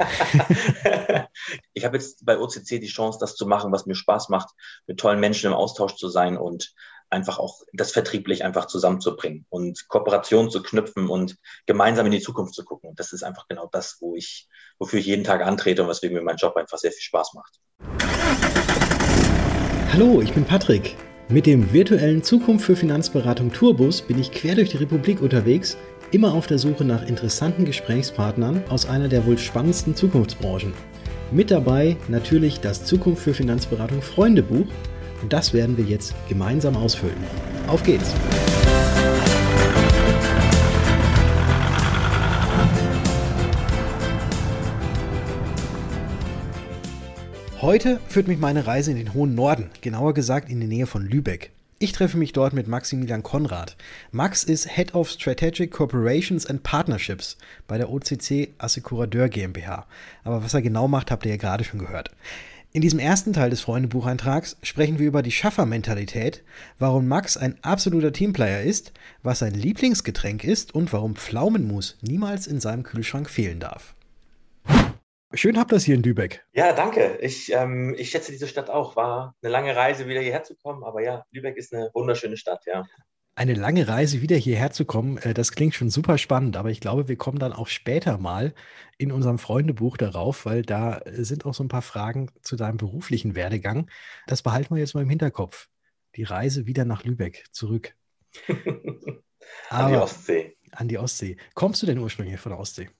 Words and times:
ich 1.74 1.84
habe 1.84 1.96
jetzt 1.96 2.24
bei 2.24 2.38
OCC 2.38 2.80
die 2.80 2.86
Chance, 2.86 3.18
das 3.20 3.36
zu 3.36 3.46
machen, 3.46 3.72
was 3.72 3.86
mir 3.86 3.94
Spaß 3.94 4.28
macht, 4.28 4.50
mit 4.86 4.98
tollen 4.98 5.20
Menschen 5.20 5.48
im 5.48 5.52
Austausch 5.52 5.96
zu 5.96 6.08
sein 6.08 6.36
und 6.36 6.74
einfach 7.10 7.38
auch 7.38 7.62
das 7.72 7.92
vertrieblich 7.92 8.44
einfach 8.44 8.66
zusammenzubringen 8.66 9.44
und 9.48 9.88
Kooperation 9.88 10.50
zu 10.50 10.62
knüpfen 10.62 11.08
und 11.08 11.36
gemeinsam 11.66 12.06
in 12.06 12.12
die 12.12 12.20
Zukunft 12.20 12.54
zu 12.54 12.64
gucken. 12.64 12.90
Und 12.90 13.00
das 13.00 13.12
ist 13.12 13.24
einfach 13.24 13.48
genau 13.48 13.68
das, 13.70 13.98
wo 14.00 14.14
ich, 14.14 14.48
wofür 14.78 15.00
ich 15.00 15.06
jeden 15.06 15.24
Tag 15.24 15.42
antrete 15.42 15.82
und 15.82 15.88
weswegen 15.88 16.16
mir 16.16 16.22
mein 16.22 16.36
Job 16.36 16.56
einfach 16.56 16.78
sehr 16.78 16.92
viel 16.92 17.02
Spaß 17.02 17.34
macht. 17.34 17.58
Hallo, 19.92 20.22
ich 20.22 20.32
bin 20.32 20.44
Patrick. 20.44 20.96
Mit 21.28 21.46
dem 21.46 21.72
virtuellen 21.72 22.22
Zukunft 22.22 22.64
für 22.64 22.76
Finanzberatung 22.76 23.52
Tourbus 23.52 24.02
bin 24.02 24.18
ich 24.18 24.32
quer 24.32 24.54
durch 24.54 24.70
die 24.70 24.78
Republik 24.78 25.20
unterwegs, 25.20 25.76
immer 26.12 26.34
auf 26.34 26.46
der 26.46 26.58
Suche 26.58 26.84
nach 26.84 27.06
interessanten 27.06 27.64
Gesprächspartnern 27.64 28.62
aus 28.68 28.86
einer 28.88 29.08
der 29.08 29.26
wohl 29.26 29.38
spannendsten 29.38 29.94
Zukunftsbranchen. 29.94 30.72
Mit 31.30 31.50
dabei 31.50 31.96
natürlich 32.08 32.60
das 32.60 32.84
Zukunft 32.84 33.22
für 33.22 33.34
Finanzberatung 33.34 34.02
Freundebuch 34.02 34.66
und 35.22 35.32
das 35.32 35.52
werden 35.52 35.76
wir 35.76 35.84
jetzt 35.84 36.14
gemeinsam 36.28 36.76
ausfüllen. 36.76 37.16
Auf 37.68 37.82
geht's! 37.82 38.12
Heute 47.60 48.00
führt 48.08 48.26
mich 48.26 48.38
meine 48.38 48.66
Reise 48.66 48.90
in 48.90 48.96
den 48.96 49.12
hohen 49.12 49.34
Norden, 49.34 49.70
genauer 49.82 50.14
gesagt 50.14 50.48
in 50.48 50.60
die 50.60 50.66
Nähe 50.66 50.86
von 50.86 51.04
Lübeck. 51.04 51.50
Ich 51.82 51.92
treffe 51.92 52.18
mich 52.18 52.34
dort 52.34 52.52
mit 52.52 52.68
Maximilian 52.68 53.22
Konrad. 53.22 53.74
Max 54.12 54.44
ist 54.44 54.68
Head 54.68 54.94
of 54.94 55.08
Strategic 55.08 55.70
Corporations 55.70 56.44
and 56.44 56.62
Partnerships 56.62 57.38
bei 57.66 57.78
der 57.78 57.88
OCC 57.88 58.50
Assekuradeur 58.58 59.30
GmbH. 59.30 59.86
Aber 60.22 60.44
was 60.44 60.52
er 60.52 60.60
genau 60.60 60.88
macht, 60.88 61.10
habt 61.10 61.24
ihr 61.24 61.30
ja 61.30 61.36
gerade 61.38 61.64
schon 61.64 61.80
gehört. 61.80 62.10
In 62.72 62.82
diesem 62.82 62.98
ersten 62.98 63.32
Teil 63.32 63.48
des 63.48 63.62
Freundebucheintrags 63.62 64.58
sprechen 64.62 64.98
wir 64.98 65.06
über 65.06 65.22
die 65.22 65.32
Schaffermentalität, 65.32 66.42
warum 66.78 67.08
Max 67.08 67.38
ein 67.38 67.56
absoluter 67.62 68.12
Teamplayer 68.12 68.60
ist, 68.60 68.92
was 69.22 69.38
sein 69.38 69.54
Lieblingsgetränk 69.54 70.44
ist 70.44 70.74
und 70.74 70.92
warum 70.92 71.16
Pflaumenmus 71.16 71.96
niemals 72.02 72.46
in 72.46 72.60
seinem 72.60 72.82
Kühlschrank 72.82 73.30
fehlen 73.30 73.58
darf. 73.58 73.94
Schön 75.32 75.58
habt 75.58 75.72
ihr 75.72 75.76
es 75.76 75.84
hier 75.84 75.94
in 75.94 76.02
Lübeck. 76.02 76.44
Ja, 76.52 76.72
danke. 76.72 77.18
Ich, 77.20 77.52
ähm, 77.52 77.94
ich 77.96 78.10
schätze 78.10 78.32
diese 78.32 78.48
Stadt 78.48 78.68
auch. 78.68 78.96
War 78.96 79.36
eine 79.42 79.52
lange 79.52 79.76
Reise, 79.76 80.08
wieder 80.08 80.20
hierher 80.20 80.42
zu 80.42 80.56
kommen. 80.56 80.82
Aber 80.82 81.02
ja, 81.02 81.24
Lübeck 81.30 81.56
ist 81.56 81.72
eine 81.72 81.88
wunderschöne 81.94 82.36
Stadt, 82.36 82.66
ja. 82.66 82.84
Eine 83.36 83.54
lange 83.54 83.86
Reise 83.86 84.22
wieder 84.22 84.36
hierher 84.36 84.72
zu 84.72 84.84
kommen, 84.84 85.18
äh, 85.18 85.32
das 85.32 85.52
klingt 85.52 85.74
schon 85.74 85.88
super 85.88 86.18
spannend. 86.18 86.56
Aber 86.56 86.70
ich 86.70 86.80
glaube, 86.80 87.06
wir 87.06 87.16
kommen 87.16 87.38
dann 87.38 87.52
auch 87.52 87.68
später 87.68 88.18
mal 88.18 88.54
in 88.98 89.12
unserem 89.12 89.38
Freundebuch 89.38 89.96
darauf, 89.96 90.46
weil 90.46 90.62
da 90.62 91.00
sind 91.06 91.46
auch 91.46 91.54
so 91.54 91.62
ein 91.62 91.68
paar 91.68 91.82
Fragen 91.82 92.30
zu 92.42 92.56
deinem 92.56 92.76
beruflichen 92.76 93.36
Werdegang. 93.36 93.88
Das 94.26 94.42
behalten 94.42 94.74
wir 94.74 94.80
jetzt 94.80 94.94
mal 94.94 95.02
im 95.02 95.10
Hinterkopf. 95.10 95.68
Die 96.16 96.24
Reise 96.24 96.66
wieder 96.66 96.84
nach 96.84 97.04
Lübeck 97.04 97.44
zurück. 97.52 97.94
an 99.68 99.92
die 99.92 99.96
Ostsee. 99.96 100.56
An 100.72 100.88
die 100.88 100.98
Ostsee. 100.98 101.36
Kommst 101.54 101.82
du 101.82 101.86
denn 101.86 101.98
ursprünglich 101.98 102.40
von 102.40 102.50
der 102.50 102.58
Ostsee? 102.58 102.90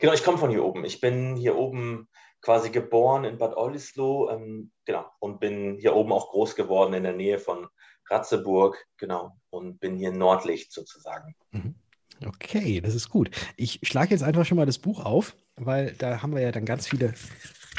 Genau, 0.00 0.12
ich 0.12 0.24
komme 0.24 0.38
von 0.38 0.50
hier 0.50 0.64
oben. 0.64 0.84
Ich 0.84 1.00
bin 1.00 1.36
hier 1.36 1.56
oben 1.56 2.08
quasi 2.40 2.70
geboren 2.70 3.24
in 3.24 3.38
Bad 3.38 3.56
Oldesloe, 3.56 4.32
ähm, 4.32 4.72
genau, 4.84 5.06
und 5.20 5.40
bin 5.40 5.76
hier 5.78 5.94
oben 5.94 6.12
auch 6.12 6.30
groß 6.30 6.56
geworden 6.56 6.92
in 6.92 7.04
der 7.04 7.14
Nähe 7.14 7.38
von 7.38 7.68
Ratzeburg, 8.10 8.84
genau, 8.96 9.38
und 9.50 9.78
bin 9.78 9.96
hier 9.96 10.12
Nordlicht 10.12 10.72
sozusagen. 10.72 11.34
Mhm. 11.52 11.74
Okay, 12.26 12.80
das 12.80 12.94
ist 12.94 13.08
gut. 13.08 13.30
Ich 13.56 13.80
schlage 13.82 14.10
jetzt 14.10 14.22
einfach 14.22 14.44
schon 14.44 14.56
mal 14.56 14.66
das 14.66 14.78
Buch 14.78 15.04
auf, 15.04 15.34
weil 15.56 15.92
da 15.92 16.22
haben 16.22 16.34
wir 16.34 16.42
ja 16.42 16.52
dann 16.52 16.64
ganz 16.64 16.86
viele 16.86 17.14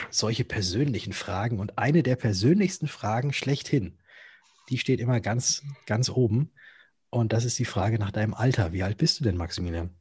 solche 0.10 0.44
persönlichen 0.44 1.14
Fragen. 1.14 1.60
Und 1.60 1.78
eine 1.78 2.04
der 2.04 2.16
persönlichsten 2.16 2.88
Fragen 2.88 3.32
schlechthin, 3.32 4.00
die 4.70 4.78
steht 4.78 5.00
immer 5.00 5.20
ganz, 5.20 5.64
ganz 5.86 6.10
oben. 6.10 6.54
Und 7.10 7.32
das 7.32 7.46
ist 7.46 7.60
die 7.60 7.66
Frage 7.66 8.00
nach 8.00 8.12
deinem 8.12 8.34
Alter. 8.34 8.74
Wie 8.74 8.84
alt 8.84 8.98
bist 8.98 9.20
du 9.20 9.24
denn, 9.24 9.38
Maximilian? 9.38 9.96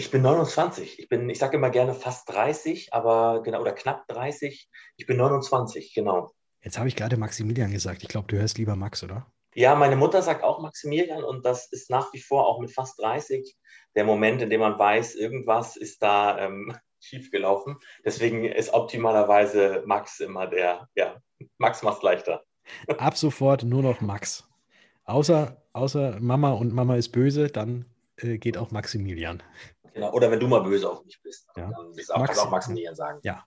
Ich 0.00 0.10
bin 0.10 0.22
29. 0.22 0.98
Ich 0.98 1.08
bin, 1.10 1.28
ich 1.28 1.38
sage 1.38 1.58
immer 1.58 1.68
gerne 1.68 1.92
fast 1.92 2.26
30, 2.32 2.94
aber 2.94 3.42
genau, 3.42 3.60
oder 3.60 3.72
knapp 3.72 4.08
30. 4.08 4.70
Ich 4.96 5.06
bin 5.06 5.18
29, 5.18 5.92
genau. 5.92 6.30
Jetzt 6.62 6.78
habe 6.78 6.88
ich 6.88 6.96
gerade 6.96 7.18
Maximilian 7.18 7.70
gesagt. 7.70 8.02
Ich 8.02 8.08
glaube, 8.08 8.26
du 8.26 8.38
hörst 8.38 8.56
lieber 8.56 8.76
Max, 8.76 9.04
oder? 9.04 9.26
Ja, 9.54 9.74
meine 9.74 9.96
Mutter 9.96 10.22
sagt 10.22 10.42
auch 10.42 10.62
Maximilian 10.62 11.22
und 11.22 11.44
das 11.44 11.70
ist 11.70 11.90
nach 11.90 12.14
wie 12.14 12.18
vor 12.18 12.46
auch 12.46 12.60
mit 12.60 12.72
fast 12.72 12.98
30 12.98 13.58
der 13.94 14.04
Moment, 14.04 14.40
in 14.40 14.48
dem 14.48 14.60
man 14.60 14.78
weiß, 14.78 15.16
irgendwas 15.16 15.76
ist 15.76 16.02
da 16.02 16.38
ähm, 16.38 16.74
schiefgelaufen. 17.00 17.76
Deswegen 18.02 18.46
ist 18.46 18.72
optimalerweise 18.72 19.82
Max 19.84 20.20
immer 20.20 20.46
der, 20.46 20.88
ja, 20.94 21.20
Max 21.58 21.82
macht 21.82 22.02
leichter. 22.02 22.42
Ab 22.96 23.18
sofort 23.18 23.64
nur 23.64 23.82
noch 23.82 24.00
Max. 24.00 24.48
Außer, 25.04 25.58
außer 25.74 26.16
Mama 26.20 26.52
und 26.52 26.72
Mama 26.72 26.96
ist 26.96 27.10
böse, 27.10 27.48
dann 27.48 27.84
äh, 28.16 28.38
geht 28.38 28.56
auch 28.56 28.70
Maximilian. 28.70 29.42
Genau. 29.92 30.12
Oder 30.12 30.30
wenn 30.30 30.40
du 30.40 30.46
mal 30.46 30.62
böse 30.62 30.88
auf 30.88 31.04
mich 31.04 31.20
bist, 31.22 31.48
ja. 31.56 31.70
dann 31.70 31.92
bist 31.94 32.14
auch, 32.14 32.18
Max, 32.18 32.38
auch 32.38 32.50
Maximilian 32.50 32.94
sagen. 32.94 33.18
Ja, 33.22 33.44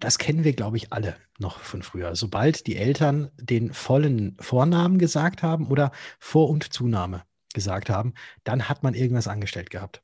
das 0.00 0.18
kennen 0.18 0.44
wir, 0.44 0.52
glaube 0.52 0.76
ich, 0.76 0.92
alle 0.92 1.16
noch 1.38 1.58
von 1.60 1.82
früher. 1.82 2.14
Sobald 2.14 2.66
die 2.66 2.76
Eltern 2.76 3.30
den 3.36 3.72
vollen 3.72 4.36
Vornamen 4.40 4.98
gesagt 4.98 5.42
haben 5.42 5.66
oder 5.68 5.90
Vor- 6.18 6.48
und 6.48 6.72
Zunahme 6.72 7.24
gesagt 7.54 7.90
haben, 7.90 8.14
dann 8.44 8.68
hat 8.68 8.82
man 8.82 8.94
irgendwas 8.94 9.28
angestellt 9.28 9.70
gehabt. 9.70 10.02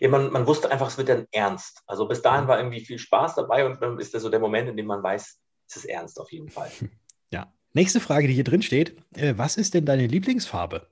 Ja, 0.00 0.08
man, 0.08 0.32
man 0.32 0.46
wusste 0.46 0.70
einfach, 0.70 0.88
es 0.88 0.98
wird 0.98 1.08
dann 1.08 1.26
ernst. 1.30 1.82
Also 1.86 2.08
bis 2.08 2.22
dahin 2.22 2.48
war 2.48 2.58
irgendwie 2.58 2.84
viel 2.84 2.98
Spaß 2.98 3.34
dabei 3.34 3.66
und 3.66 3.80
dann 3.82 3.98
ist 3.98 4.14
das 4.14 4.22
so 4.22 4.28
der 4.28 4.40
Moment, 4.40 4.68
in 4.68 4.76
dem 4.76 4.86
man 4.86 5.02
weiß, 5.02 5.38
es 5.68 5.76
ist 5.76 5.84
ernst 5.84 6.20
auf 6.20 6.32
jeden 6.32 6.48
Fall. 6.48 6.70
Ja. 7.30 7.52
Nächste 7.74 8.00
Frage, 8.00 8.26
die 8.26 8.32
hier 8.32 8.42
drin 8.42 8.62
steht. 8.62 8.96
Äh, 9.14 9.34
was 9.36 9.58
ist 9.58 9.74
denn 9.74 9.84
deine 9.84 10.06
Lieblingsfarbe? 10.06 10.88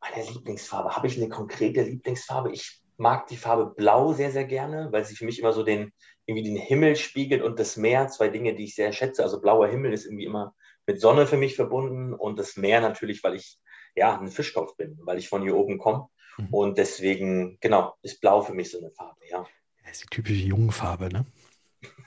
Meine 0.00 0.30
Lieblingsfarbe. 0.30 0.94
Habe 0.94 1.08
ich 1.08 1.16
eine 1.16 1.28
konkrete 1.28 1.82
Lieblingsfarbe? 1.82 2.52
Ich 2.52 2.84
mag 2.96 3.26
die 3.26 3.36
Farbe 3.36 3.74
Blau 3.74 4.12
sehr, 4.12 4.30
sehr 4.30 4.44
gerne, 4.44 4.88
weil 4.90 5.04
sie 5.04 5.16
für 5.16 5.24
mich 5.24 5.38
immer 5.38 5.52
so 5.52 5.62
den, 5.62 5.92
irgendwie 6.26 6.48
den 6.48 6.56
Himmel 6.56 6.96
spiegelt 6.96 7.42
und 7.42 7.58
das 7.58 7.76
Meer, 7.76 8.08
zwei 8.08 8.28
Dinge, 8.28 8.54
die 8.54 8.64
ich 8.64 8.74
sehr 8.74 8.92
schätze. 8.92 9.22
Also 9.22 9.40
blauer 9.40 9.68
Himmel 9.68 9.92
ist 9.92 10.06
irgendwie 10.06 10.24
immer 10.24 10.54
mit 10.86 11.00
Sonne 11.00 11.26
für 11.26 11.36
mich 11.36 11.56
verbunden 11.56 12.14
und 12.14 12.38
das 12.38 12.56
Meer 12.56 12.80
natürlich, 12.80 13.22
weil 13.22 13.34
ich 13.34 13.58
ja 13.94 14.18
ein 14.18 14.28
Fischkopf 14.28 14.76
bin, 14.76 14.98
weil 15.02 15.18
ich 15.18 15.28
von 15.28 15.42
hier 15.42 15.56
oben 15.56 15.78
komme. 15.78 16.08
Mhm. 16.38 16.48
Und 16.54 16.78
deswegen, 16.78 17.58
genau, 17.60 17.94
ist 18.02 18.20
Blau 18.20 18.42
für 18.42 18.54
mich 18.54 18.70
so 18.70 18.78
eine 18.78 18.90
Farbe, 18.90 19.20
ja. 19.28 19.46
Das 19.82 19.92
ist 19.92 20.04
die 20.04 20.16
typische 20.16 20.44
Jungenfarbe, 20.44 21.08
ne? 21.08 21.26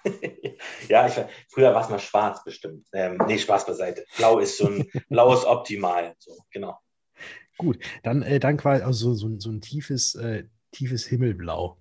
ja, 0.89 1.07
ich, 1.07 1.13
früher 1.47 1.73
war 1.73 1.83
es 1.83 1.89
mal 1.89 1.99
schwarz 1.99 2.43
bestimmt. 2.43 2.87
Ähm, 2.93 3.17
nee, 3.27 3.37
Spaß 3.37 3.65
beiseite. 3.65 4.05
Blau 4.17 4.39
ist 4.39 4.57
so 4.57 4.67
ein, 4.67 4.89
Blau 5.09 5.33
ist 5.33 5.45
optimal, 5.45 6.15
so, 6.19 6.37
genau. 6.51 6.77
Gut, 7.57 7.79
dann, 8.03 8.21
äh, 8.21 8.39
dann 8.39 8.57
quasi 8.57 8.83
also 8.83 9.13
so, 9.13 9.29
so, 9.29 9.39
so 9.39 9.49
ein 9.49 9.61
tiefes, 9.61 10.15
äh, 10.15 10.45
tiefes 10.71 11.05
Himmelblau, 11.05 11.77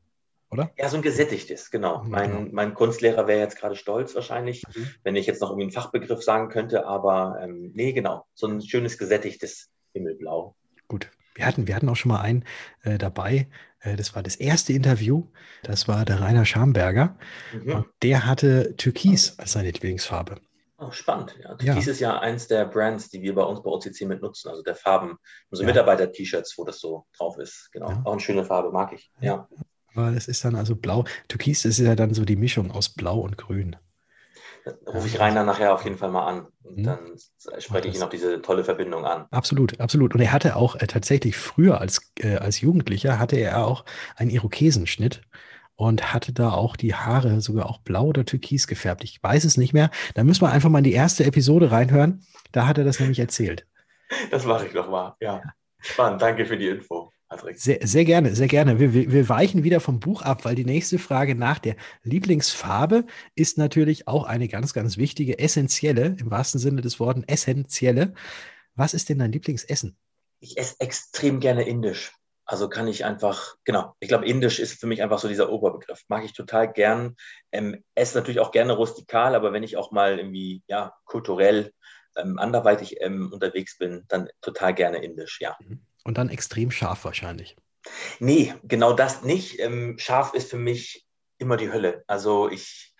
oder? 0.50 0.70
Ja, 0.76 0.88
so 0.88 0.96
ein 0.96 1.02
gesättigtes, 1.02 1.70
genau. 1.70 2.02
Mein, 2.04 2.30
genau. 2.30 2.50
mein 2.52 2.74
Kunstlehrer 2.74 3.26
wäre 3.26 3.40
jetzt 3.40 3.58
gerade 3.58 3.76
stolz 3.76 4.14
wahrscheinlich, 4.14 4.62
mhm. 4.74 4.90
wenn 5.02 5.16
ich 5.16 5.26
jetzt 5.26 5.40
noch 5.40 5.50
irgendwie 5.50 5.64
einen 5.64 5.72
Fachbegriff 5.72 6.22
sagen 6.22 6.48
könnte, 6.48 6.86
aber 6.86 7.38
ähm, 7.42 7.72
nee, 7.74 7.92
genau. 7.92 8.26
So 8.34 8.46
ein 8.46 8.62
schönes 8.62 8.98
gesättigtes 8.98 9.68
Himmelblau. 9.92 10.54
Gut. 10.88 11.10
Wir 11.34 11.46
hatten, 11.46 11.68
wir 11.68 11.76
hatten 11.76 11.88
auch 11.88 11.96
schon 11.96 12.10
mal 12.10 12.20
einen 12.20 12.44
äh, 12.82 12.98
dabei. 12.98 13.48
Äh, 13.80 13.94
das 13.94 14.14
war 14.14 14.24
das 14.24 14.34
erste 14.36 14.72
Interview. 14.72 15.28
Das 15.62 15.86
war 15.86 16.04
der 16.04 16.20
Rainer 16.20 16.44
Schamberger. 16.44 17.16
Mhm. 17.52 17.72
Und 17.72 17.86
der 18.02 18.26
hatte 18.26 18.74
Türkis 18.76 19.38
als 19.38 19.52
seine 19.52 19.70
Lieblingsfarbe. 19.70 20.40
Oh, 20.80 20.92
spannend. 20.92 21.36
Ja. 21.42 21.56
Türkis 21.56 21.86
ja. 21.86 21.92
ist 21.92 22.00
ja 22.00 22.18
eins 22.20 22.46
der 22.46 22.64
Brands, 22.64 23.10
die 23.10 23.20
wir 23.20 23.34
bei 23.34 23.42
uns 23.42 23.62
bei 23.62 23.70
OCC 23.70 24.02
mit 24.02 24.22
nutzen. 24.22 24.48
Also 24.48 24.62
der 24.62 24.76
Farben, 24.76 25.18
unsere 25.50 25.68
ja. 25.68 25.74
Mitarbeiter-T-Shirts, 25.74 26.56
wo 26.56 26.64
das 26.64 26.78
so 26.78 27.04
drauf 27.16 27.36
ist. 27.38 27.70
Genau. 27.72 27.90
Ja. 27.90 28.02
Auch 28.04 28.12
eine 28.12 28.20
schöne 28.20 28.44
Farbe, 28.44 28.70
mag 28.70 28.92
ich. 28.92 29.10
Ja. 29.20 29.48
Aber 29.94 30.12
das 30.12 30.28
ist 30.28 30.44
dann 30.44 30.54
also 30.54 30.76
blau. 30.76 31.04
Türkis 31.26 31.64
ist 31.64 31.78
ja 31.78 31.96
dann 31.96 32.14
so 32.14 32.24
die 32.24 32.36
Mischung 32.36 32.70
aus 32.70 32.90
Blau 32.90 33.18
und 33.18 33.36
Grün. 33.36 33.74
Da 34.64 34.92
rufe 34.92 35.08
ich 35.08 35.18
Rainer 35.18 35.42
nachher 35.44 35.74
auf 35.74 35.82
jeden 35.82 35.98
Fall 35.98 36.10
mal 36.10 36.26
an. 36.26 36.46
Und 36.62 36.76
hm. 36.76 36.84
dann 36.84 36.98
spreche 37.58 37.88
ich 37.88 37.96
ihn 37.96 38.02
auf 38.02 38.10
diese 38.10 38.40
tolle 38.40 38.62
Verbindung 38.62 39.04
an. 39.04 39.26
Absolut, 39.30 39.80
absolut. 39.80 40.14
Und 40.14 40.20
er 40.20 40.32
hatte 40.32 40.54
auch 40.54 40.76
äh, 40.76 40.86
tatsächlich 40.86 41.36
früher 41.36 41.80
als, 41.80 42.12
äh, 42.20 42.36
als 42.36 42.60
Jugendlicher 42.60 43.18
hatte 43.18 43.36
er 43.36 43.66
auch 43.66 43.84
einen 44.14 44.30
Irokesenschnitt 44.30 45.22
und 45.78 46.12
hatte 46.12 46.32
da 46.32 46.50
auch 46.50 46.74
die 46.74 46.94
Haare 46.94 47.40
sogar 47.40 47.70
auch 47.70 47.78
blau 47.78 48.06
oder 48.06 48.24
türkis 48.24 48.66
gefärbt. 48.66 49.04
Ich 49.04 49.22
weiß 49.22 49.44
es 49.44 49.56
nicht 49.56 49.72
mehr. 49.72 49.90
Da 50.14 50.24
müssen 50.24 50.42
wir 50.42 50.50
einfach 50.50 50.68
mal 50.70 50.78
in 50.78 50.84
die 50.84 50.92
erste 50.92 51.24
Episode 51.24 51.70
reinhören. 51.70 52.26
Da 52.50 52.66
hat 52.66 52.78
er 52.78 52.84
das 52.84 52.98
nämlich 52.98 53.20
erzählt. 53.20 53.64
Das 54.32 54.44
mache 54.44 54.66
ich 54.66 54.72
doch 54.72 54.90
mal. 54.90 55.14
Ja. 55.20 55.40
Spannend. 55.78 56.20
Danke 56.20 56.46
für 56.46 56.58
die 56.58 56.66
Info. 56.66 57.12
Patrick. 57.28 57.60
Sehr, 57.60 57.78
sehr 57.86 58.04
gerne, 58.04 58.34
sehr 58.34 58.48
gerne. 58.48 58.80
Wir, 58.80 58.92
wir, 58.92 59.28
weichen 59.28 59.62
wieder 59.62 59.78
vom 59.78 60.00
Buch 60.00 60.22
ab, 60.22 60.44
weil 60.44 60.56
die 60.56 60.64
nächste 60.64 60.98
Frage 60.98 61.36
nach 61.36 61.60
der 61.60 61.76
Lieblingsfarbe 62.02 63.04
ist 63.36 63.56
natürlich 63.56 64.08
auch 64.08 64.24
eine 64.24 64.48
ganz, 64.48 64.72
ganz 64.72 64.96
wichtige, 64.96 65.38
essentielle, 65.38 66.16
im 66.18 66.30
wahrsten 66.30 66.58
Sinne 66.58 66.80
des 66.80 66.98
Wortes, 66.98 67.22
essentielle. 67.28 68.14
Was 68.74 68.94
ist 68.94 69.10
denn 69.10 69.18
dein 69.18 69.30
Lieblingsessen? 69.30 69.96
Ich 70.40 70.58
esse 70.58 70.74
extrem 70.80 71.38
gerne 71.38 71.62
indisch. 71.62 72.17
Also 72.50 72.70
kann 72.70 72.88
ich 72.88 73.04
einfach, 73.04 73.56
genau, 73.64 73.94
ich 74.00 74.08
glaube, 74.08 74.26
Indisch 74.26 74.58
ist 74.58 74.80
für 74.80 74.86
mich 74.86 75.02
einfach 75.02 75.18
so 75.18 75.28
dieser 75.28 75.50
Oberbegriff. 75.50 76.04
Mag 76.08 76.24
ich 76.24 76.32
total 76.32 76.72
gern. 76.72 77.14
Ähm, 77.52 77.84
esse 77.94 78.16
natürlich 78.16 78.40
auch 78.40 78.52
gerne 78.52 78.72
rustikal, 78.72 79.34
aber 79.34 79.52
wenn 79.52 79.62
ich 79.62 79.76
auch 79.76 79.90
mal 79.90 80.18
irgendwie, 80.18 80.62
ja, 80.66 80.94
kulturell 81.04 81.74
ähm, 82.16 82.38
anderweitig 82.38 83.02
ähm, 83.02 83.30
unterwegs 83.34 83.76
bin, 83.76 84.06
dann 84.08 84.30
total 84.40 84.72
gerne 84.72 85.04
Indisch, 85.04 85.42
ja. 85.42 85.58
Mhm. 85.60 85.80
Und 86.04 86.16
dann 86.16 86.30
extrem 86.30 86.70
scharf 86.70 87.04
wahrscheinlich. 87.04 87.54
Nee, 88.18 88.54
genau 88.62 88.94
das 88.94 89.22
nicht. 89.22 89.60
Ähm, 89.60 89.98
scharf 89.98 90.32
ist 90.32 90.48
für 90.48 90.56
mich 90.56 91.06
immer 91.36 91.58
die 91.58 91.70
Hölle. 91.70 92.02
Also 92.06 92.48
ich, 92.48 92.94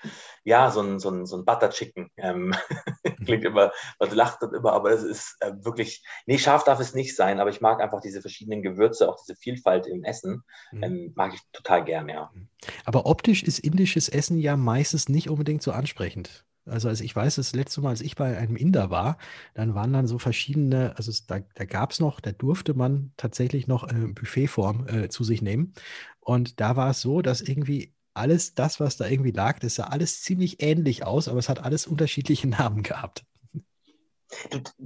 ja, 0.48 0.70
so 0.70 0.80
ein, 0.80 0.98
so 0.98 1.10
ein, 1.10 1.26
so 1.26 1.36
ein 1.36 1.44
Butter 1.44 1.68
Chicken. 1.68 2.10
Ähm, 2.16 2.54
klingt 3.24 3.44
immer, 3.44 3.70
man 3.98 4.10
lacht 4.12 4.42
dann 4.42 4.54
immer, 4.54 4.72
aber 4.72 4.90
es 4.90 5.02
ist 5.02 5.36
äh, 5.40 5.52
wirklich, 5.60 6.02
nee, 6.26 6.38
scharf 6.38 6.64
darf 6.64 6.80
es 6.80 6.94
nicht 6.94 7.14
sein, 7.14 7.38
aber 7.38 7.50
ich 7.50 7.60
mag 7.60 7.80
einfach 7.82 8.00
diese 8.00 8.22
verschiedenen 8.22 8.62
Gewürze, 8.62 9.08
auch 9.08 9.18
diese 9.20 9.36
Vielfalt 9.36 9.86
im 9.86 10.04
Essen, 10.04 10.42
mhm. 10.72 10.82
ähm, 10.82 11.12
mag 11.14 11.34
ich 11.34 11.40
total 11.52 11.84
gern, 11.84 12.08
ja. 12.08 12.30
Mhm. 12.32 12.48
Aber 12.86 13.04
optisch 13.04 13.42
ist 13.42 13.58
indisches 13.58 14.08
Essen 14.08 14.38
ja 14.38 14.56
meistens 14.56 15.10
nicht 15.10 15.28
unbedingt 15.28 15.62
so 15.62 15.70
ansprechend. 15.70 16.46
Also, 16.64 16.88
als 16.88 17.00
ich 17.00 17.14
weiß, 17.14 17.36
das 17.36 17.54
letzte 17.54 17.80
Mal, 17.80 17.90
als 17.90 18.00
ich 18.00 18.14
bei 18.16 18.36
einem 18.36 18.56
Inder 18.56 18.90
war, 18.90 19.16
dann 19.54 19.74
waren 19.74 19.92
dann 19.92 20.06
so 20.06 20.18
verschiedene, 20.18 20.94
also 20.96 21.10
es, 21.10 21.26
da, 21.26 21.40
da 21.54 21.64
gab 21.64 21.92
es 21.92 22.00
noch, 22.00 22.20
da 22.20 22.32
durfte 22.32 22.74
man 22.74 23.12
tatsächlich 23.16 23.66
noch 23.66 23.88
äh, 23.88 24.06
Buffetform 24.08 24.86
äh, 24.86 25.08
zu 25.08 25.24
sich 25.24 25.40
nehmen. 25.40 25.72
Und 26.20 26.60
da 26.60 26.76
war 26.76 26.90
es 26.90 27.00
so, 27.00 27.22
dass 27.22 27.40
irgendwie 27.40 27.94
alles 28.18 28.54
das, 28.54 28.80
was 28.80 28.96
da 28.96 29.06
irgendwie 29.06 29.30
lag, 29.30 29.58
das 29.58 29.76
sah 29.76 29.84
alles 29.84 30.22
ziemlich 30.22 30.62
ähnlich 30.62 31.04
aus, 31.04 31.28
aber 31.28 31.38
es 31.38 31.48
hat 31.48 31.62
alles 31.62 31.86
unterschiedliche 31.86 32.48
Namen 32.48 32.82
gehabt. 32.82 33.24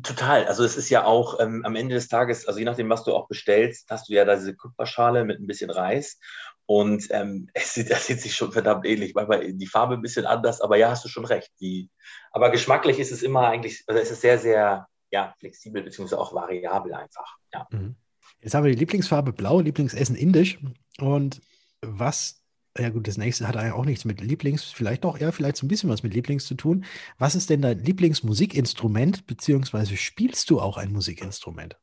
Total. 0.03 0.47
Also 0.47 0.63
es 0.65 0.77
ist 0.77 0.89
ja 0.89 1.05
auch 1.05 1.41
ähm, 1.41 1.65
am 1.65 1.75
Ende 1.75 1.97
des 1.97 2.07
Tages, 2.07 2.47
also 2.47 2.61
je 2.61 2.65
nachdem, 2.65 2.89
was 2.89 3.03
du 3.03 3.13
auch 3.13 3.27
bestellst, 3.27 3.91
hast 3.91 4.09
du 4.09 4.13
ja 4.13 4.25
da 4.25 4.37
diese 4.37 4.55
Kupferschale 4.55 5.25
mit 5.25 5.41
ein 5.41 5.49
bisschen 5.49 5.71
Reis. 5.71 6.21
Und 6.67 7.09
ähm, 7.11 7.49
es 7.55 7.75
sieht, 7.75 7.91
das 7.91 8.07
sieht 8.07 8.21
sich 8.21 8.37
schon 8.37 8.53
verdammt 8.53 8.87
ähnlich, 8.87 9.15
weil 9.15 9.53
die 9.53 9.67
Farbe 9.67 9.95
ein 9.95 10.03
bisschen 10.03 10.27
anders, 10.27 10.61
aber 10.61 10.77
ja, 10.77 10.91
hast 10.91 11.05
du 11.05 11.09
schon 11.09 11.25
recht. 11.25 11.51
Die, 11.61 11.91
aber 12.31 12.51
geschmacklich 12.51 13.01
ist 13.01 13.11
es 13.11 13.23
immer 13.23 13.49
eigentlich, 13.49 13.83
also 13.89 14.01
es 14.01 14.11
ist 14.11 14.21
sehr, 14.21 14.39
sehr 14.39 14.87
ja, 15.11 15.35
flexibel 15.39 15.83
beziehungsweise 15.83 16.21
auch 16.21 16.33
variabel 16.35 16.95
einfach. 16.95 17.37
Ja. 17.53 17.67
Mhm. 17.71 17.97
Jetzt 18.41 18.55
haben 18.55 18.65
wir 18.65 18.73
die 18.73 18.79
Lieblingsfarbe 18.79 19.33
Blau, 19.33 19.61
Lieblingsessen 19.61 20.17
Indisch. 20.17 20.59
Und 20.99 21.41
was 21.81 22.42
ja 22.79 22.89
gut, 22.89 23.07
das 23.07 23.19
nächste 23.19 23.47
hat 23.47 23.57
eigentlich 23.57 23.73
auch 23.75 23.85
nichts 23.85 24.05
mit 24.05 24.21
Lieblings, 24.21 24.65
vielleicht 24.65 25.05
doch, 25.05 25.19
ja, 25.19 25.31
vielleicht 25.31 25.57
so 25.57 25.67
ein 25.67 25.69
bisschen 25.69 25.91
was 25.91 26.03
mit 26.03 26.15
Lieblings 26.15 26.47
zu 26.47 26.55
tun. 26.55 26.85
Was 27.19 27.35
ist 27.35 27.51
denn 27.51 27.63
dein 27.63 27.79
Lieblingsmusikinstrument, 27.79 29.27
beziehungsweise 29.27 29.97
spielst 29.97 30.49
du 30.49 30.61
auch 30.61 30.79
ein 30.79 30.93
Musikinstrument? 30.93 31.77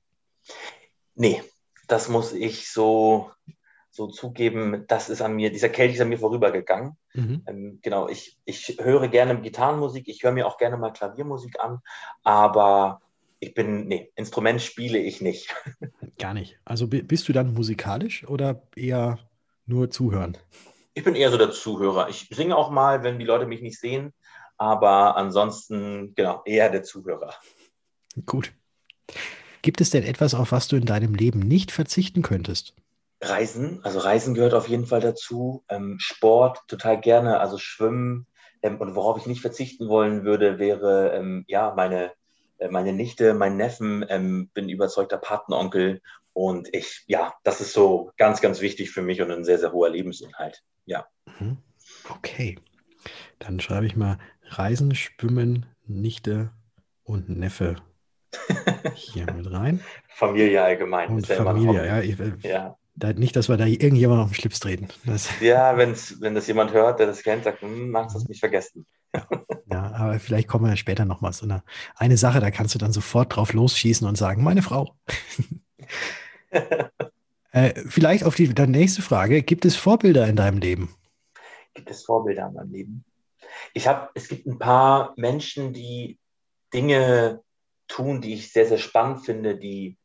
Nee, 1.15 1.43
das 1.87 2.09
muss 2.09 2.33
ich 2.33 2.71
so, 2.71 3.29
so 3.91 4.07
zugeben, 4.07 4.85
das 4.87 5.09
ist 5.09 5.21
an 5.21 5.35
mir, 5.35 5.51
dieser 5.51 5.69
Kelch 5.69 5.93
ist 5.93 6.01
an 6.01 6.09
mir 6.09 6.17
vorübergegangen. 6.17 6.97
Mhm. 7.13 7.43
Ähm, 7.45 7.79
genau, 7.83 8.07
ich, 8.07 8.39
ich 8.45 8.77
höre 8.79 9.07
gerne 9.09 9.39
Gitarrenmusik, 9.41 10.07
ich 10.07 10.23
höre 10.23 10.31
mir 10.31 10.47
auch 10.47 10.57
gerne 10.57 10.77
mal 10.77 10.91
Klaviermusik 10.91 11.59
an, 11.59 11.79
aber 12.23 13.01
ich 13.39 13.53
bin, 13.53 13.87
nee, 13.87 14.11
Instrument 14.15 14.61
spiele 14.61 14.99
ich 14.99 15.21
nicht. 15.21 15.55
Gar 16.17 16.33
nicht. 16.33 16.59
Also 16.65 16.87
bist 16.87 17.29
du 17.29 17.33
dann 17.33 17.53
musikalisch 17.53 18.27
oder 18.27 18.63
eher 18.75 19.19
nur 19.65 19.89
zuhören? 19.89 20.37
Ich 20.99 21.05
bin 21.05 21.15
eher 21.15 21.31
so 21.31 21.37
der 21.37 21.51
Zuhörer. 21.51 22.09
Ich 22.09 22.27
singe 22.29 22.57
auch 22.57 22.71
mal, 22.71 23.03
wenn 23.03 23.19
die 23.19 23.25
Leute 23.25 23.45
mich 23.45 23.61
nicht 23.61 23.79
sehen, 23.79 24.11
aber 24.57 25.15
ansonsten, 25.15 26.13
genau, 26.13 26.41
eher 26.43 26.69
der 26.69 26.83
Zuhörer. 26.83 27.35
Gut. 28.25 28.51
Gibt 29.61 29.79
es 29.79 29.91
denn 29.91 30.03
etwas, 30.03 30.33
auf 30.33 30.51
was 30.51 30.67
du 30.67 30.75
in 30.75 30.83
deinem 30.83 31.15
Leben 31.15 31.39
nicht 31.39 31.71
verzichten 31.71 32.21
könntest? 32.21 32.73
Reisen, 33.21 33.79
also 33.83 33.99
Reisen 33.99 34.33
gehört 34.33 34.53
auf 34.53 34.67
jeden 34.67 34.87
Fall 34.87 34.99
dazu. 34.99 35.63
Ähm, 35.69 35.95
Sport 35.99 36.67
total 36.67 36.99
gerne, 36.99 37.39
also 37.39 37.57
Schwimmen. 37.57 38.27
Ähm, 38.61 38.81
und 38.81 38.93
worauf 38.93 39.19
ich 39.19 39.25
nicht 39.25 39.39
verzichten 39.39 39.87
wollen 39.87 40.25
würde, 40.25 40.59
wäre 40.59 41.13
ähm, 41.13 41.45
ja 41.47 41.73
meine, 41.77 42.11
äh, 42.57 42.67
meine 42.67 42.91
Nichte, 42.91 43.33
mein 43.33 43.55
Neffen, 43.55 44.05
ähm, 44.09 44.49
bin 44.53 44.67
überzeugter 44.67 45.17
Patenonkel 45.17 46.01
und 46.39 46.73
ich, 46.73 47.03
ja, 47.05 47.33
das 47.43 47.59
ist 47.59 47.73
so 47.73 48.13
ganz, 48.15 48.39
ganz 48.39 48.61
wichtig 48.61 48.91
für 48.91 49.01
mich 49.01 49.21
und 49.21 49.29
ein 49.29 49.43
sehr, 49.43 49.59
sehr 49.59 49.73
hoher 49.73 49.89
Lebensinhalt. 49.89 50.63
Ja. 50.85 51.05
Mhm. 51.37 51.57
Okay. 52.07 52.57
Dann 53.39 53.59
schreibe 53.59 53.85
ich 53.85 53.97
mal 53.97 54.19
Reisen, 54.43 54.95
Schwimmen, 54.95 55.65
Nichte 55.85 56.51
und 57.03 57.27
Neffe 57.27 57.75
hier 58.93 59.29
mit 59.33 59.51
rein. 59.51 59.81
Familie 60.07 60.63
allgemein. 60.63 61.09
Und 61.09 61.27
Familie, 61.27 61.85
ja, 61.85 61.99
ich, 61.99 62.15
ja. 62.43 62.77
Da, 62.95 63.11
nicht, 63.11 63.35
dass 63.35 63.49
wir 63.49 63.57
da 63.57 63.65
irgendjemand 63.65 64.21
auf 64.21 64.29
den 64.29 64.35
Schlips 64.35 64.61
treten. 64.61 64.87
Das, 65.05 65.27
ja, 65.41 65.75
wenn's, 65.75 66.21
wenn 66.21 66.35
das 66.35 66.47
jemand 66.47 66.71
hört, 66.71 67.01
der 67.01 67.07
das 67.07 67.21
kennt, 67.21 67.43
sagt, 67.43 67.61
hm, 67.63 67.91
magst 67.91 68.15
das 68.15 68.29
nicht 68.29 68.39
vergessen. 68.39 68.85
Ja, 69.13 69.27
ja, 69.69 69.91
aber 69.93 70.19
vielleicht 70.21 70.47
kommen 70.47 70.69
wir 70.69 70.77
später 70.77 71.03
nochmal 71.03 71.33
zu 71.33 71.43
einer 71.43 71.65
eine 71.97 72.15
Sache, 72.15 72.39
da 72.39 72.49
kannst 72.49 72.75
du 72.75 72.79
dann 72.79 72.93
sofort 72.93 73.35
drauf 73.35 73.51
losschießen 73.51 74.07
und 74.07 74.15
sagen, 74.15 74.41
meine 74.41 74.61
Frau. 74.61 74.95
äh, 77.51 77.73
vielleicht 77.87 78.23
auf 78.23 78.35
die 78.35 78.53
dann 78.53 78.71
nächste 78.71 79.01
Frage. 79.01 79.43
Gibt 79.43 79.65
es 79.65 79.75
Vorbilder 79.75 80.27
in 80.27 80.35
deinem 80.35 80.59
Leben? 80.59 80.95
Gibt 81.73 81.91
es 81.91 82.03
Vorbilder 82.03 82.47
in 82.47 82.53
meinem 82.53 82.71
Leben? 82.71 83.05
Ich 83.73 83.87
habe, 83.87 84.09
es 84.15 84.27
gibt 84.27 84.47
ein 84.47 84.59
paar 84.59 85.13
Menschen, 85.17 85.73
die 85.73 86.19
Dinge 86.73 87.41
tun, 87.87 88.21
die 88.21 88.33
ich 88.33 88.51
sehr, 88.51 88.65
sehr 88.65 88.77
spannend 88.77 89.25
finde, 89.25 89.57
die 89.57 89.97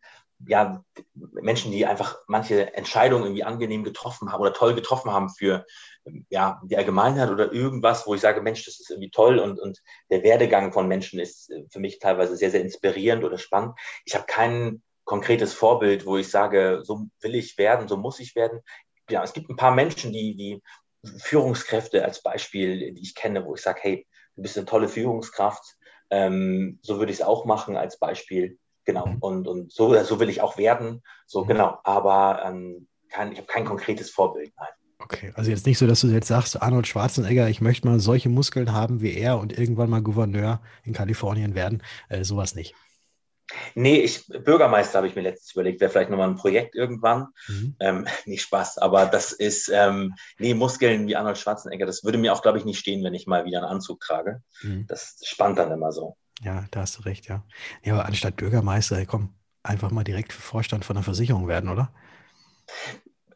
ja, 0.46 0.84
Menschen, 1.14 1.72
die 1.72 1.86
einfach 1.86 2.18
manche 2.26 2.74
Entscheidungen 2.74 3.24
irgendwie 3.24 3.44
angenehm 3.44 3.84
getroffen 3.84 4.32
haben 4.32 4.40
oder 4.40 4.52
toll 4.52 4.74
getroffen 4.74 5.12
haben 5.12 5.30
für 5.30 5.64
ja, 6.28 6.60
die 6.64 6.76
Allgemeinheit 6.76 7.30
oder 7.30 7.52
irgendwas, 7.52 8.06
wo 8.06 8.14
ich 8.14 8.20
sage, 8.20 8.42
Mensch, 8.42 8.64
das 8.64 8.80
ist 8.80 8.90
irgendwie 8.90 9.10
toll 9.10 9.38
und, 9.38 9.58
und 9.58 9.82
der 10.10 10.22
Werdegang 10.22 10.72
von 10.72 10.88
Menschen 10.88 11.18
ist 11.18 11.52
für 11.70 11.80
mich 11.80 11.98
teilweise 11.98 12.36
sehr, 12.36 12.50
sehr 12.50 12.60
inspirierend 12.60 13.24
oder 13.24 13.38
spannend. 13.38 13.74
Ich 14.04 14.14
habe 14.14 14.26
keinen 14.26 14.82
konkretes 15.04 15.54
Vorbild, 15.54 16.06
wo 16.06 16.16
ich 16.16 16.30
sage, 16.30 16.80
so 16.82 17.06
will 17.20 17.34
ich 17.34 17.58
werden, 17.58 17.88
so 17.88 17.96
muss 17.96 18.20
ich 18.20 18.34
werden. 18.34 18.60
Ja, 19.10 19.22
es 19.22 19.32
gibt 19.32 19.50
ein 19.50 19.56
paar 19.56 19.74
Menschen, 19.74 20.12
die, 20.12 20.34
die 20.36 20.62
Führungskräfte 21.18 22.04
als 22.04 22.22
Beispiel, 22.22 22.92
die 22.94 23.02
ich 23.02 23.14
kenne, 23.14 23.44
wo 23.44 23.54
ich 23.54 23.60
sage, 23.60 23.80
hey, 23.82 24.06
du 24.36 24.42
bist 24.42 24.56
eine 24.56 24.66
tolle 24.66 24.88
Führungskraft, 24.88 25.76
ähm, 26.10 26.78
so 26.82 26.98
würde 26.98 27.12
ich 27.12 27.20
es 27.20 27.26
auch 27.26 27.44
machen 27.44 27.76
als 27.76 27.98
Beispiel. 27.98 28.58
Genau. 28.84 29.06
Mhm. 29.06 29.18
Und, 29.18 29.48
und 29.48 29.72
so, 29.72 30.02
so 30.04 30.20
will 30.20 30.28
ich 30.28 30.40
auch 30.40 30.58
werden. 30.58 31.02
So, 31.26 31.44
mhm. 31.44 31.48
genau. 31.48 31.78
Aber 31.84 32.42
ähm, 32.44 32.88
kein, 33.08 33.32
ich 33.32 33.38
habe 33.38 33.46
kein 33.46 33.64
konkretes 33.64 34.10
Vorbild. 34.10 34.52
Nein. 34.58 34.68
Okay, 34.98 35.32
also 35.34 35.50
jetzt 35.50 35.66
nicht 35.66 35.78
so, 35.78 35.86
dass 35.86 36.00
du 36.00 36.06
jetzt 36.06 36.28
sagst, 36.28 36.62
Arnold 36.62 36.86
Schwarzenegger, 36.86 37.48
ich 37.48 37.60
möchte 37.60 37.86
mal 37.86 38.00
solche 38.00 38.28
Muskeln 38.28 38.72
haben 38.72 39.02
wie 39.02 39.14
er 39.14 39.38
und 39.38 39.56
irgendwann 39.56 39.90
mal 39.90 40.00
Gouverneur 40.00 40.60
in 40.82 40.92
Kalifornien 40.92 41.54
werden. 41.54 41.82
Äh, 42.08 42.24
sowas 42.24 42.54
nicht. 42.54 42.74
Nee, 43.74 44.00
ich, 44.00 44.26
Bürgermeister 44.26 44.98
habe 44.98 45.08
ich 45.08 45.16
mir 45.16 45.22
letztens 45.22 45.52
überlegt, 45.52 45.80
wäre 45.80 45.90
vielleicht 45.90 46.10
nochmal 46.10 46.28
ein 46.28 46.36
Projekt 46.36 46.74
irgendwann. 46.74 47.28
Mhm. 47.48 47.76
Ähm, 47.80 48.06
nicht 48.26 48.42
Spaß, 48.42 48.78
aber 48.78 49.06
das 49.06 49.32
ist, 49.32 49.68
ähm, 49.72 50.14
nee, 50.38 50.54
Muskeln 50.54 51.06
wie 51.06 51.16
Arnold 51.16 51.38
Schwarzenegger, 51.38 51.86
das 51.86 52.04
würde 52.04 52.18
mir 52.18 52.32
auch, 52.32 52.42
glaube 52.42 52.58
ich, 52.58 52.64
nicht 52.64 52.78
stehen, 52.78 53.04
wenn 53.04 53.14
ich 53.14 53.26
mal 53.26 53.44
wieder 53.44 53.58
einen 53.58 53.68
Anzug 53.68 54.00
trage. 54.00 54.42
Mhm. 54.62 54.86
Das 54.86 55.20
spannt 55.24 55.58
dann 55.58 55.72
immer 55.72 55.92
so. 55.92 56.16
Ja, 56.42 56.64
da 56.70 56.80
hast 56.80 56.98
du 56.98 57.02
recht, 57.02 57.28
ja. 57.28 57.44
Ja, 57.82 57.94
aber 57.94 58.06
anstatt 58.06 58.36
Bürgermeister, 58.36 59.04
komm, 59.06 59.34
einfach 59.62 59.90
mal 59.90 60.04
direkt 60.04 60.32
Vorstand 60.32 60.84
von 60.84 60.96
einer 60.96 61.04
Versicherung 61.04 61.48
werden, 61.48 61.70
oder? 61.70 61.92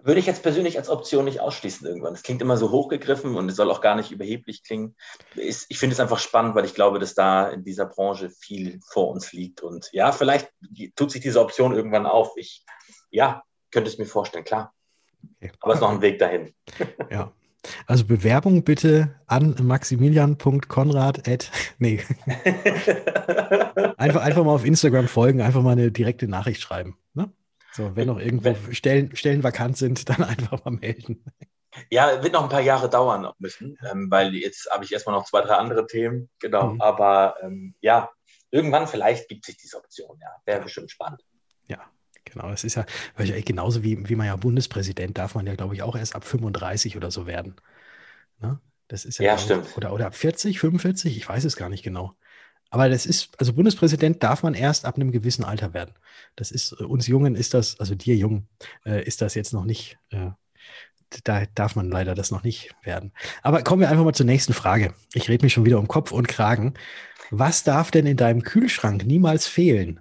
Würde 0.01 0.21
ich 0.21 0.27
jetzt 0.27 0.43
persönlich 0.43 0.79
als 0.79 0.89
Option 0.89 1.25
nicht 1.25 1.41
ausschließen 1.41 1.87
irgendwann. 1.87 2.15
Es 2.15 2.23
klingt 2.23 2.41
immer 2.41 2.57
so 2.57 2.71
hochgegriffen 2.71 3.35
und 3.35 3.49
es 3.49 3.57
soll 3.57 3.71
auch 3.71 3.81
gar 3.81 3.97
nicht 3.97 4.13
überheblich 4.13 4.63
klingen. 4.63 4.95
Ich 5.35 5.79
finde 5.79 5.95
es 5.95 6.01
einfach 6.01 6.21
spannend, 6.21 6.55
weil 6.55 6.65
ich 6.65 6.75
glaube, 6.75 7.01
dass 7.01 7.15
da 7.15 7.49
in 7.49 7.65
dieser 7.65 7.87
Branche 7.87 8.31
viel 8.31 8.79
vor 8.87 9.11
uns 9.11 9.33
liegt. 9.33 9.61
Und 9.61 9.89
ja, 9.93 10.13
vielleicht 10.13 10.53
tut 10.95 11.11
sich 11.11 11.21
diese 11.21 11.41
Option 11.41 11.75
irgendwann 11.75 12.07
auf. 12.07 12.33
Ich, 12.37 12.65
ja, 13.11 13.43
könnte 13.73 13.91
es 13.91 13.99
mir 13.99 14.07
vorstellen, 14.07 14.45
klar. 14.45 14.73
Okay. 15.41 15.53
Aber 15.61 15.73
es 15.73 15.79
ist 15.79 15.83
noch 15.83 15.91
ein 15.91 16.03
Weg 16.03 16.19
dahin. 16.19 16.55
Ja. 17.11 17.33
Also 17.87 18.05
Bewerbung 18.05 18.63
bitte 18.63 19.17
an 19.27 19.57
maximilian.konrad. 19.61 21.23
Nee. 21.79 22.01
einfach, 23.97 24.23
einfach 24.23 24.45
mal 24.45 24.55
auf 24.55 24.65
Instagram 24.65 25.09
folgen, 25.09 25.43
einfach 25.43 25.63
mal 25.63 25.73
eine 25.73 25.91
direkte 25.91 26.29
Nachricht 26.29 26.61
schreiben. 26.61 26.97
Ne? 27.15 27.33
So, 27.73 27.95
wenn 27.97 28.07
noch 28.07 28.19
irgendwo 28.19 28.55
Stellen, 28.73 29.15
Stellen 29.15 29.43
vakant 29.43 29.77
sind, 29.77 30.09
dann 30.09 30.23
einfach 30.25 30.65
mal 30.65 30.73
melden. 30.73 31.25
Ja, 31.91 32.23
wird 32.23 32.33
noch 32.33 32.43
ein 32.43 32.49
paar 32.49 32.61
Jahre 32.61 32.89
dauern 32.89 33.31
müssen, 33.39 33.79
ähm, 33.91 34.11
weil 34.11 34.35
jetzt 34.35 34.69
habe 34.71 34.85
ich 34.85 34.93
erstmal 34.93 35.15
noch 35.15 35.27
zwei, 35.27 35.43
drei 35.43 35.55
andere 35.55 35.87
Themen. 35.87 36.29
Genau. 36.41 36.73
Mhm. 36.73 36.81
Aber 36.81 37.37
ähm, 37.43 37.75
ja, 37.81 38.11
irgendwann 38.51 38.89
vielleicht 38.89 39.29
gibt 39.29 39.45
sich 39.45 39.57
diese 39.57 39.77
Option. 39.77 40.19
Ja, 40.21 40.29
wäre 40.45 40.63
bestimmt 40.63 40.91
spannend. 40.91 41.23
Ja, 41.69 41.79
genau. 42.25 42.49
Das 42.49 42.65
ist 42.65 42.77
ja, 42.77 42.85
genauso 43.17 43.83
wie, 43.83 44.09
wie 44.09 44.17
man 44.17 44.27
ja 44.27 44.37
Bundespräsident 44.37 45.19
darf 45.19 45.35
man 45.35 45.47
ja, 45.47 45.55
glaube 45.55 45.75
ich, 45.75 45.83
auch 45.83 45.95
erst 45.95 46.15
ab 46.15 46.25
35 46.25 46.97
oder 46.97 47.11
so 47.11 47.27
werden. 47.27 47.57
Ne? 48.41 48.61
Das 48.89 49.05
ist 49.05 49.19
ja, 49.19 49.27
ja 49.27 49.39
stimmt. 49.39 49.77
Oder, 49.77 49.93
oder 49.93 50.07
ab 50.07 50.15
40, 50.15 50.59
45, 50.59 51.17
ich 51.17 51.29
weiß 51.29 51.45
es 51.45 51.57
gar 51.57 51.69
nicht 51.69 51.85
genau. 51.85 52.17
Aber 52.71 52.89
das 52.89 53.07
ist, 53.07 53.31
also 53.39 53.55
Bundespräsident 53.55 54.23
darf 54.23 54.43
man 54.43 54.55
erst 54.55 54.85
ab 54.85 54.97
einem 54.97 55.11
gewissen 55.11 55.45
Alter 55.45 55.73
werden. 55.73 55.95
Das 56.37 56.51
ist, 56.51 56.73
äh, 56.73 56.85
uns 56.85 57.07
Jungen 57.07 57.35
ist 57.35 57.55
das, 57.55 57.81
also 57.81 57.95
dir 57.95 58.15
Jungen, 58.15 58.49
äh, 58.85 59.03
ist 59.05 59.23
das 59.23 59.35
jetzt 59.35 59.53
noch 59.53 59.65
nicht, 59.65 59.99
äh, 60.11 60.31
da 61.25 61.45
darf 61.55 61.75
man 61.75 61.89
leider 61.89 62.15
das 62.15 62.31
noch 62.31 62.43
nicht 62.43 62.75
werden. 62.83 63.13
Aber 63.43 63.63
kommen 63.63 63.81
wir 63.81 63.89
einfach 63.89 64.05
mal 64.05 64.15
zur 64.15 64.27
nächsten 64.27 64.53
Frage. 64.53 64.95
Ich 65.15 65.29
rede 65.29 65.45
mich 65.45 65.55
schon 65.55 65.65
wieder 65.65 65.79
um 65.79 65.89
Kopf 65.89 66.13
und 66.13 66.29
Kragen. 66.29 66.75
Was 67.31 67.65
darf 67.65 67.91
denn 67.91 68.07
in 68.07 68.17
deinem 68.17 68.43
Kühlschrank 68.43 69.05
niemals 69.05 69.47
fehlen? 69.47 70.01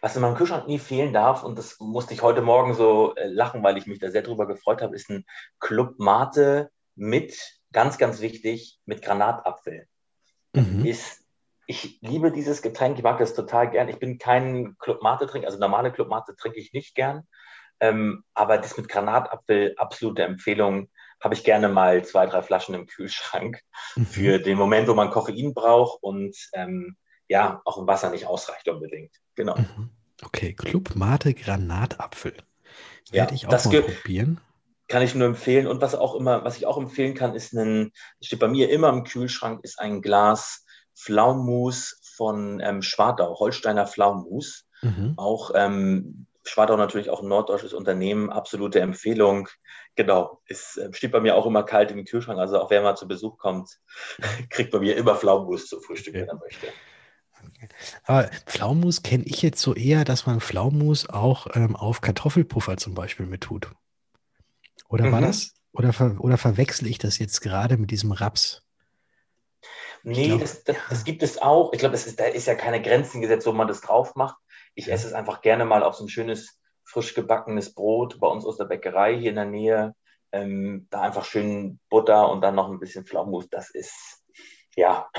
Was 0.00 0.16
in 0.16 0.22
meinem 0.22 0.36
Kühlschrank 0.36 0.66
nie 0.66 0.78
fehlen 0.78 1.12
darf, 1.12 1.42
und 1.42 1.58
das 1.58 1.78
musste 1.80 2.14
ich 2.14 2.22
heute 2.22 2.40
Morgen 2.40 2.74
so 2.74 3.14
äh, 3.16 3.26
lachen, 3.26 3.62
weil 3.62 3.76
ich 3.76 3.86
mich 3.86 3.98
da 3.98 4.10
sehr 4.10 4.22
drüber 4.22 4.46
gefreut 4.46 4.80
habe, 4.80 4.94
ist 4.94 5.10
ein 5.10 5.26
Club 5.58 5.98
Mate 5.98 6.70
mit, 6.94 7.36
ganz, 7.72 7.98
ganz 7.98 8.20
wichtig, 8.20 8.78
mit 8.86 9.02
Granatapfel. 9.02 9.86
Mhm. 10.54 10.84
Ist, 10.86 11.24
ich 11.68 11.98
liebe 12.00 12.32
dieses 12.32 12.62
Getränk, 12.62 12.96
ich 12.96 13.04
mag 13.04 13.18
das 13.18 13.34
total 13.34 13.70
gern. 13.70 13.90
Ich 13.90 13.98
bin 13.98 14.18
kein 14.18 14.76
Club 14.78 15.02
Mate-Trinker, 15.02 15.46
also 15.46 15.58
normale 15.58 15.92
Club 15.92 16.08
Mate 16.08 16.34
trinke 16.34 16.58
ich 16.58 16.72
nicht 16.72 16.94
gern. 16.94 17.28
Ähm, 17.78 18.24
aber 18.32 18.56
das 18.56 18.78
mit 18.78 18.88
Granatapfel, 18.88 19.74
absolute 19.76 20.22
Empfehlung. 20.22 20.88
Habe 21.20 21.34
ich 21.34 21.44
gerne 21.44 21.68
mal 21.68 22.04
zwei, 22.04 22.26
drei 22.26 22.40
Flaschen 22.40 22.74
im 22.74 22.86
Kühlschrank 22.86 23.60
mhm. 23.96 24.06
für 24.06 24.38
den 24.38 24.56
Moment, 24.56 24.88
wo 24.88 24.94
man 24.94 25.10
Koffein 25.10 25.52
braucht 25.52 26.02
und 26.02 26.34
ähm, 26.54 26.96
ja, 27.28 27.60
auch 27.66 27.76
im 27.76 27.86
Wasser 27.86 28.08
nicht 28.08 28.26
ausreicht 28.26 28.66
unbedingt. 28.68 29.14
Genau. 29.34 29.56
Mhm. 29.56 29.90
Okay, 30.24 30.54
Club 30.54 30.96
Mate 30.96 31.34
Granatapfel. 31.34 32.32
Werde 33.10 33.32
ja, 33.32 33.36
ich 33.36 33.46
auch 33.46 33.50
das 33.50 33.66
mal 33.66 33.82
probieren. 33.82 34.40
Kann 34.88 35.02
ich 35.02 35.14
nur 35.14 35.26
empfehlen. 35.26 35.66
Und 35.66 35.82
was 35.82 35.94
auch 35.94 36.14
immer, 36.14 36.44
was 36.44 36.56
ich 36.56 36.66
auch 36.66 36.78
empfehlen 36.78 37.14
kann, 37.14 37.34
ist 37.34 37.52
ein, 37.52 37.92
steht 38.22 38.38
bei 38.38 38.48
mir 38.48 38.70
immer 38.70 38.88
im 38.88 39.04
Kühlschrank, 39.04 39.60
ist 39.64 39.78
ein 39.78 40.00
Glas 40.00 40.64
Pflaummus 40.98 42.00
von 42.02 42.60
ähm, 42.60 42.82
Schwartau, 42.82 43.38
Holsteiner 43.38 43.86
Pflaummus. 43.86 44.66
Mhm. 44.82 45.14
Auch 45.16 45.52
ähm, 45.54 46.26
Schwartau 46.44 46.76
natürlich 46.76 47.10
auch 47.10 47.22
ein 47.22 47.28
norddeutsches 47.28 47.72
Unternehmen, 47.72 48.30
absolute 48.30 48.80
Empfehlung. 48.80 49.48
Genau, 49.94 50.40
es 50.46 50.76
äh, 50.76 50.92
steht 50.92 51.12
bei 51.12 51.20
mir 51.20 51.36
auch 51.36 51.46
immer 51.46 51.62
kalt 51.62 51.90
im 51.90 52.04
Kühlschrank. 52.04 52.38
Also 52.38 52.60
auch 52.60 52.70
wer 52.70 52.82
mal 52.82 52.96
zu 52.96 53.06
Besuch 53.06 53.38
kommt, 53.38 53.78
kriegt 54.50 54.72
bei 54.72 54.80
mir 54.80 54.96
immer 54.96 55.14
Pflaumenmus 55.14 55.66
zu 55.66 55.80
Frühstück, 55.80 56.14
wenn 56.14 56.28
er 56.28 56.38
möchte. 56.38 56.66
Aber 58.04 58.28
Pflaumenmus 58.46 59.02
kenne 59.02 59.24
ich 59.24 59.42
jetzt 59.42 59.60
so 59.60 59.74
eher, 59.74 60.04
dass 60.04 60.26
man 60.26 60.40
Pflaumenmus 60.40 61.08
auch 61.08 61.46
ähm, 61.54 61.76
auf 61.76 62.00
Kartoffelpuffer 62.00 62.76
zum 62.76 62.94
Beispiel 62.94 63.26
mit 63.26 63.42
tut. 63.42 63.70
Oder 64.88 65.06
mhm. 65.06 65.12
war 65.12 65.20
das? 65.20 65.54
Oder, 65.72 65.92
ver, 65.92 66.16
oder 66.18 66.38
verwechsel 66.38 66.88
ich 66.88 66.98
das 66.98 67.18
jetzt 67.18 67.40
gerade 67.40 67.76
mit 67.76 67.90
diesem 67.90 68.10
Raps? 68.10 68.62
Nee, 70.08 70.28
glaub, 70.28 70.40
das, 70.40 70.64
das, 70.64 70.76
das, 70.88 71.04
gibt 71.04 71.22
es 71.22 71.40
auch. 71.40 71.72
Ich 71.72 71.80
glaube, 71.80 71.98
da 72.16 72.24
ist 72.24 72.46
ja 72.46 72.54
keine 72.54 72.80
Grenzen 72.80 73.20
gesetzt, 73.20 73.46
wo 73.46 73.52
man 73.52 73.68
das 73.68 73.82
drauf 73.82 74.14
macht. 74.14 74.36
Ich 74.74 74.90
esse 74.90 75.06
es 75.06 75.12
einfach 75.12 75.42
gerne 75.42 75.64
mal 75.64 75.82
auf 75.82 75.96
so 75.96 76.04
ein 76.04 76.08
schönes, 76.08 76.58
frisch 76.84 77.14
gebackenes 77.14 77.74
Brot 77.74 78.18
bei 78.18 78.26
uns 78.26 78.46
aus 78.46 78.56
der 78.56 78.64
Bäckerei 78.64 79.18
hier 79.18 79.30
in 79.30 79.36
der 79.36 79.44
Nähe. 79.44 79.94
Ähm, 80.32 80.86
da 80.90 81.02
einfach 81.02 81.24
schön 81.24 81.78
Butter 81.90 82.30
und 82.30 82.40
dann 82.40 82.54
noch 82.54 82.70
ein 82.70 82.78
bisschen 82.78 83.04
Pflaumenmus. 83.04 83.48
Das 83.50 83.70
ist, 83.70 84.17
ja. 84.78 85.10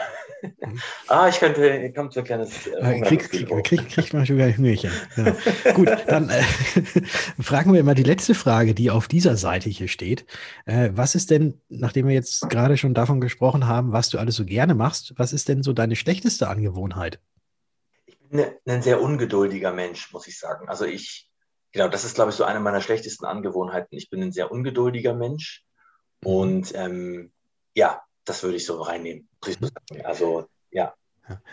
Mhm. 0.42 0.82
ah, 1.08 1.28
ich 1.28 1.40
könnte, 1.40 1.92
kommt 1.94 2.14
so 2.14 2.22
ein 2.22 2.26
kleines. 2.26 2.66
Äh, 2.68 3.02
krieg, 3.02 3.30
krieg, 3.30 3.64
krieg, 3.66 3.90
kriegt 3.90 4.14
man 4.14 4.26
sogar 4.26 4.48
Hüngerchen. 4.48 4.92
Ja. 5.18 5.74
Gut, 5.74 5.90
dann 6.08 6.30
äh, 6.30 6.42
fragen 7.42 7.74
wir 7.74 7.84
mal 7.84 7.94
die 7.96 8.04
letzte 8.04 8.36
Frage, 8.36 8.74
die 8.74 8.90
auf 8.90 9.10
dieser 9.10 9.36
Seite 9.36 9.70
hier 9.70 9.90
steht. 9.90 10.26
Äh, 10.66 10.92
was 10.94 11.14
ist 11.14 11.30
denn, 11.30 11.62
nachdem 11.68 12.08
wir 12.08 12.14
jetzt 12.14 12.50
gerade 12.50 12.78
schon 12.78 12.94
davon 12.94 13.20
gesprochen 13.20 13.68
haben, 13.68 13.92
was 13.92 14.10
du 14.10 14.18
alles 14.18 14.38
so 14.38 14.46
gerne 14.46 14.76
machst, 14.76 15.14
was 15.18 15.34
ist 15.34 15.50
denn 15.50 15.62
so 15.62 15.74
deine 15.74 15.98
schlechteste 15.98 16.48
Angewohnheit? 16.48 17.20
Ne, 18.30 18.58
ein 18.66 18.82
sehr 18.82 19.02
ungeduldiger 19.02 19.74
Mensch, 19.74 20.14
muss 20.14 20.28
ich 20.28 20.40
sagen. 20.40 20.70
Also 20.70 20.86
ich, 20.86 21.30
genau, 21.74 21.90
das 21.90 22.06
ist, 22.06 22.16
glaube 22.16 22.30
ich, 22.30 22.38
so 22.38 22.46
eine 22.46 22.62
meiner 22.62 22.80
schlechtesten 22.80 23.26
Angewohnheiten. 23.26 23.98
Ich 23.98 24.10
bin 24.10 24.22
ein 24.22 24.32
sehr 24.32 24.52
ungeduldiger 24.52 25.16
Mensch 25.16 25.66
und 26.24 26.74
ähm, 26.76 27.34
ja, 27.74 28.02
das 28.26 28.44
würde 28.44 28.58
ich 28.58 28.66
so 28.66 28.82
reinnehmen. 28.82 29.28
Also 30.04 30.46
ja. 30.72 30.94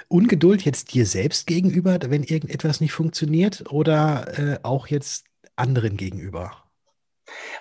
Ungeduld 0.09 0.65
jetzt 0.65 0.95
dir 0.95 1.07
selbst 1.07 1.47
gegenüber, 1.47 1.99
wenn 2.03 2.23
irgendetwas 2.23 2.81
nicht 2.81 2.93
funktioniert 2.93 3.71
oder 3.71 4.39
äh, 4.39 4.59
auch 4.63 4.87
jetzt 4.87 5.25
anderen 5.55 5.97
gegenüber? 5.97 6.65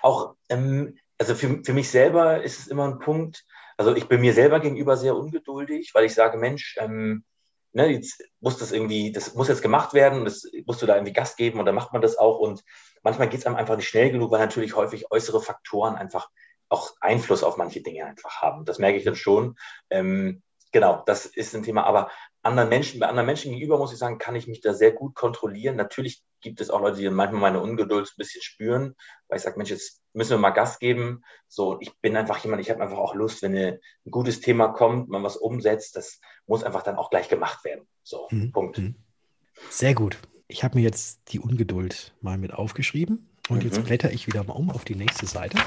Auch, 0.02 0.34
ähm, 0.48 0.98
also 1.18 1.34
für, 1.34 1.62
für 1.62 1.72
mich 1.72 1.90
selber 1.90 2.42
ist 2.42 2.60
es 2.60 2.66
immer 2.68 2.86
ein 2.86 2.98
Punkt, 2.98 3.44
also 3.76 3.94
ich 3.94 4.08
bin 4.08 4.20
mir 4.20 4.32
selber 4.32 4.60
gegenüber 4.60 4.96
sehr 4.96 5.16
ungeduldig, 5.16 5.92
weil 5.94 6.06
ich 6.06 6.14
sage, 6.14 6.38
Mensch, 6.38 6.76
ähm, 6.80 7.24
ne, 7.72 7.88
jetzt 7.88 8.24
muss 8.40 8.56
das 8.56 8.72
irgendwie, 8.72 9.12
das 9.12 9.34
muss 9.34 9.48
jetzt 9.48 9.62
gemacht 9.62 9.92
werden, 9.92 10.24
das 10.24 10.50
musst 10.64 10.80
du 10.80 10.86
da 10.86 10.94
irgendwie 10.94 11.12
Gast 11.12 11.36
geben 11.36 11.58
und 11.58 11.66
dann 11.66 11.74
macht 11.74 11.92
man 11.92 12.00
das 12.00 12.16
auch. 12.16 12.38
Und 12.38 12.64
manchmal 13.02 13.28
geht 13.28 13.40
es 13.40 13.46
einem 13.46 13.56
einfach 13.56 13.76
nicht 13.76 13.88
schnell 13.88 14.10
genug, 14.10 14.30
weil 14.30 14.40
natürlich 14.40 14.76
häufig 14.76 15.10
äußere 15.10 15.42
Faktoren 15.42 15.96
einfach 15.96 16.30
auch 16.68 16.94
Einfluss 17.00 17.42
auf 17.42 17.56
manche 17.56 17.82
Dinge 17.82 18.04
einfach 18.04 18.42
haben. 18.42 18.64
Das 18.64 18.78
merke 18.78 18.98
ich 18.98 19.04
dann 19.04 19.16
schon. 19.16 19.56
Ähm, 19.90 20.42
genau, 20.72 21.02
das 21.06 21.26
ist 21.26 21.54
ein 21.54 21.62
Thema. 21.62 21.84
Aber 21.84 22.10
anderen 22.42 22.68
Menschen, 22.68 23.00
bei 23.00 23.08
anderen 23.08 23.26
Menschen 23.26 23.52
gegenüber, 23.52 23.78
muss 23.78 23.92
ich 23.92 23.98
sagen, 23.98 24.18
kann 24.18 24.36
ich 24.36 24.46
mich 24.46 24.60
da 24.60 24.74
sehr 24.74 24.92
gut 24.92 25.14
kontrollieren. 25.14 25.76
Natürlich 25.76 26.22
gibt 26.40 26.60
es 26.60 26.70
auch 26.70 26.80
Leute, 26.80 26.98
die 26.98 27.10
manchmal 27.10 27.40
meine 27.40 27.60
Ungeduld 27.60 28.08
ein 28.08 28.18
bisschen 28.18 28.42
spüren, 28.42 28.94
weil 29.28 29.38
ich 29.38 29.42
sage, 29.42 29.56
Mensch, 29.56 29.70
jetzt 29.70 30.00
müssen 30.12 30.30
wir 30.30 30.38
mal 30.38 30.50
Gas 30.50 30.78
geben. 30.78 31.22
So, 31.48 31.78
ich 31.80 31.92
bin 32.00 32.16
einfach 32.16 32.38
jemand, 32.38 32.62
ich 32.62 32.70
habe 32.70 32.82
einfach 32.82 32.98
auch 32.98 33.14
Lust, 33.14 33.42
wenn 33.42 33.56
eine, 33.56 33.80
ein 34.04 34.10
gutes 34.10 34.40
Thema 34.40 34.68
kommt, 34.68 35.08
man 35.08 35.22
was 35.22 35.36
umsetzt, 35.36 35.96
das 35.96 36.20
muss 36.46 36.62
einfach 36.62 36.82
dann 36.82 36.96
auch 36.96 37.10
gleich 37.10 37.28
gemacht 37.28 37.64
werden. 37.64 37.86
So, 38.02 38.28
mhm. 38.30 38.52
Punkt. 38.52 38.78
Mhm. 38.78 38.94
Sehr 39.70 39.94
gut. 39.94 40.18
Ich 40.48 40.62
habe 40.62 40.78
mir 40.78 40.84
jetzt 40.84 41.32
die 41.32 41.40
Ungeduld 41.40 42.14
mal 42.20 42.38
mit 42.38 42.52
aufgeschrieben 42.52 43.28
und 43.48 43.58
mhm. 43.58 43.64
jetzt 43.64 43.82
blätter 43.82 44.12
ich 44.12 44.26
wieder 44.26 44.44
mal 44.44 44.52
um 44.52 44.70
auf 44.70 44.84
die 44.84 44.94
nächste 44.94 45.26
Seite. 45.26 45.58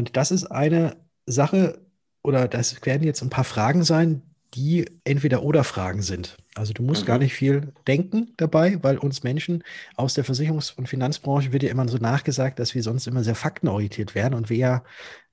Und 0.00 0.16
das 0.16 0.30
ist 0.30 0.46
eine 0.46 0.96
Sache, 1.26 1.78
oder 2.22 2.48
das 2.48 2.86
werden 2.86 3.02
jetzt 3.02 3.20
ein 3.20 3.28
paar 3.28 3.44
Fragen 3.44 3.84
sein, 3.84 4.22
die 4.54 4.86
entweder 5.04 5.42
oder 5.42 5.62
Fragen 5.62 6.00
sind. 6.00 6.38
Also 6.54 6.72
du 6.72 6.82
musst 6.82 7.02
mhm. 7.02 7.06
gar 7.06 7.18
nicht 7.18 7.34
viel 7.34 7.74
denken 7.86 8.32
dabei, 8.38 8.82
weil 8.82 8.96
uns 8.96 9.24
Menschen 9.24 9.62
aus 9.96 10.14
der 10.14 10.24
Versicherungs- 10.24 10.74
und 10.74 10.88
Finanzbranche 10.88 11.52
wird 11.52 11.64
ja 11.64 11.68
immer 11.68 11.86
so 11.86 11.98
nachgesagt, 11.98 12.58
dass 12.58 12.74
wir 12.74 12.82
sonst 12.82 13.08
immer 13.08 13.22
sehr 13.22 13.34
faktenorientiert 13.34 14.14
werden 14.14 14.32
und 14.32 14.48
wir 14.48 14.56
ja, 14.56 14.84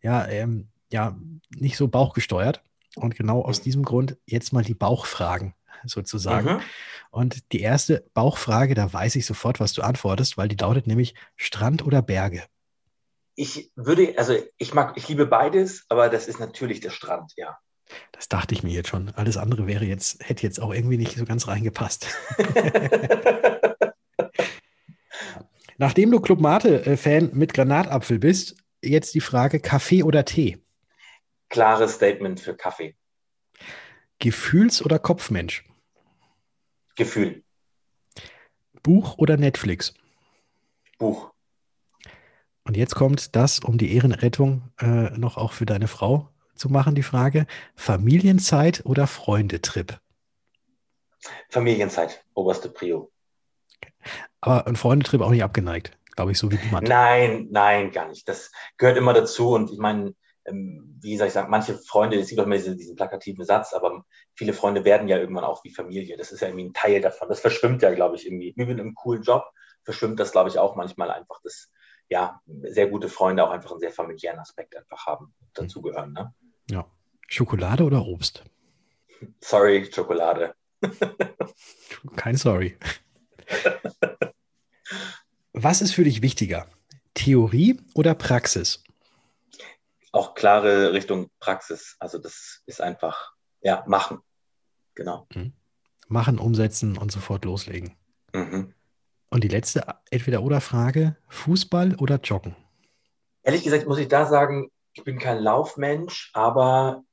ja, 0.01 0.27
ähm, 0.27 0.67
ja 0.91 1.17
nicht 1.55 1.77
so 1.77 1.87
bauchgesteuert. 1.87 2.61
Und 2.97 3.15
genau 3.15 3.43
aus 3.43 3.61
diesem 3.61 3.83
Grund 3.83 4.17
jetzt 4.25 4.51
mal 4.51 4.65
die 4.65 4.73
Bauchfragen 4.73 5.53
sozusagen. 5.85 6.55
Mhm. 6.55 6.61
Und 7.09 7.53
die 7.53 7.61
erste 7.61 8.03
Bauchfrage, 8.13 8.75
da 8.75 8.91
weiß 8.91 9.15
ich 9.15 9.25
sofort, 9.25 9.61
was 9.61 9.71
du 9.71 9.81
antwortest, 9.81 10.37
weil 10.37 10.49
die 10.49 10.57
lautet 10.57 10.87
nämlich 10.87 11.15
Strand 11.37 11.85
oder 11.85 12.01
Berge? 12.01 12.43
Ich 13.39 13.71
würde, 13.75 14.15
also 14.17 14.35
ich 14.57 14.73
mag, 14.73 14.97
ich 14.97 15.07
liebe 15.07 15.27
beides, 15.27 15.85
aber 15.89 16.09
das 16.09 16.27
ist 16.27 16.39
natürlich 16.39 16.79
der 16.79 16.89
Strand, 16.89 17.33
ja. 17.37 17.55
Das 18.11 18.27
dachte 18.27 18.55
ich 18.55 18.63
mir 18.63 18.71
jetzt 18.73 18.89
schon. 18.89 19.09
Alles 19.09 19.37
andere 19.37 19.67
wäre 19.67 19.85
jetzt, 19.85 20.27
hätte 20.27 20.41
jetzt 20.41 20.59
auch 20.59 20.73
irgendwie 20.73 20.97
nicht 20.97 21.15
so 21.15 21.23
ganz 21.23 21.47
reingepasst. 21.47 22.07
Nachdem 25.77 26.09
du 26.09 26.19
Club 26.19 26.41
Mate-Fan 26.41 27.29
mit 27.33 27.53
Granatapfel 27.53 28.17
bist, 28.17 28.57
jetzt 28.81 29.13
die 29.13 29.21
Frage: 29.21 29.59
Kaffee 29.59 30.01
oder 30.01 30.25
Tee? 30.25 30.57
Klares 31.49 31.93
Statement 31.93 32.39
für 32.39 32.55
Kaffee. 32.55 32.95
Gefühls- 34.17 34.83
oder 34.83 34.97
Kopfmensch? 34.97 35.63
Gefühl. 36.95 37.43
Buch 38.81 39.19
oder 39.19 39.37
Netflix? 39.37 39.93
Buch. 40.97 41.31
Und 42.67 42.75
jetzt 42.75 42.95
kommt 42.95 43.35
das 43.35 43.59
um 43.59 43.77
die 43.77 43.95
Ehrenrettung 43.95 44.61
äh, 44.81 45.17
noch 45.17 45.37
auch 45.37 45.53
für 45.53 45.65
deine 45.65 45.87
Frau 45.87 46.29
zu 46.53 46.69
machen, 46.69 46.95
die 46.95 47.03
Frage, 47.03 47.47
Familienzeit 47.75 48.85
oder 48.85 49.07
Freundetrip? 49.07 49.99
Familienzeit, 51.49 52.25
oberste 52.33 52.67
Prio. 52.67 53.09
Aber 54.41 54.67
ein 54.67 54.75
Freundetrip 54.75 55.21
auch 55.21 55.29
nicht 55.29 55.43
abgeneigt, 55.43 55.97
glaube 56.15 56.33
ich, 56.33 56.37
so 56.37 56.51
wie 56.51 56.57
niemand. 56.57 56.87
Nein, 56.89 57.47
nein, 57.51 57.91
gar 57.91 58.09
nicht. 58.09 58.27
Das 58.27 58.51
gehört 58.77 58.97
immer 58.97 59.13
dazu. 59.13 59.51
Und 59.51 59.71
ich 59.71 59.79
meine, 59.79 60.13
ähm, 60.45 60.99
wie 61.01 61.17
soll 61.17 61.27
ich 61.27 61.33
sagen, 61.33 61.49
manche 61.49 61.77
Freunde, 61.77 62.19
es 62.19 62.27
gibt 62.27 62.41
auch 62.41 62.45
immer 62.45 62.55
diesen, 62.55 62.77
diesen, 62.77 62.97
plakativen 62.97 63.45
Satz, 63.45 63.73
aber 63.73 64.03
viele 64.35 64.51
Freunde 64.51 64.83
werden 64.83 65.07
ja 65.07 65.17
irgendwann 65.17 65.45
auch 65.45 65.63
wie 65.63 65.73
Familie. 65.73 66.17
Das 66.17 66.33
ist 66.33 66.41
ja 66.41 66.47
irgendwie 66.47 66.65
ein 66.65 66.73
Teil 66.73 66.99
davon. 66.99 67.29
Das 67.29 67.39
verschwimmt 67.39 67.81
ja, 67.81 67.93
glaube 67.93 68.17
ich, 68.17 68.25
irgendwie. 68.25 68.53
Wie 68.57 68.65
mit 68.65 68.79
einem 68.79 68.93
coolen 68.93 69.23
Job 69.23 69.45
verschwimmt 69.83 70.19
das, 70.19 70.33
glaube 70.33 70.49
ich, 70.49 70.59
auch 70.59 70.75
manchmal 70.75 71.11
einfach, 71.11 71.41
dass 71.43 71.69
ja, 72.09 72.41
sehr 72.63 72.87
gute 72.87 73.09
Freunde 73.09 73.43
auch 73.43 73.51
einfach 73.51 73.71
einen 73.71 73.79
sehr 73.79 73.91
familiären 73.91 74.39
Aspekt 74.39 74.75
einfach 74.75 75.05
haben, 75.05 75.33
dazugehören. 75.53 76.13
Ne? 76.13 76.33
Ja. 76.69 76.85
Schokolade 77.27 77.83
oder 77.83 78.05
Obst? 78.05 78.43
Sorry, 79.41 79.89
Schokolade. 79.91 80.55
Kein 82.15 82.37
Sorry. 82.37 82.77
Was 85.53 85.81
ist 85.81 85.93
für 85.93 86.03
dich 86.03 86.21
wichtiger? 86.21 86.67
Theorie 87.13 87.79
oder 87.95 88.13
Praxis? 88.13 88.83
Auch 90.11 90.35
klare 90.35 90.93
Richtung 90.93 91.29
Praxis. 91.39 91.95
Also 91.99 92.19
das 92.19 92.61
ist 92.65 92.79
einfach, 92.81 93.33
ja, 93.61 93.83
machen. 93.87 94.19
genau. 94.95 95.27
Mhm. 95.33 95.53
Machen, 96.07 96.39
umsetzen 96.39 96.97
und 96.97 97.11
sofort 97.11 97.43
loslegen. 97.43 97.97
Mhm. 98.33 98.73
Und 99.29 99.43
die 99.43 99.49
letzte 99.49 99.95
Entweder-Oder-Frage: 100.09 101.17
Fußball 101.29 101.95
oder 101.95 102.19
Joggen? 102.19 102.55
Ehrlich 103.43 103.63
gesagt 103.63 103.87
muss 103.87 103.99
ich 103.99 104.07
da 104.07 104.25
sagen, 104.25 104.69
ich 104.93 105.03
bin 105.03 105.19
kein 105.19 105.39
Laufmensch, 105.39 106.31
aber 106.33 107.03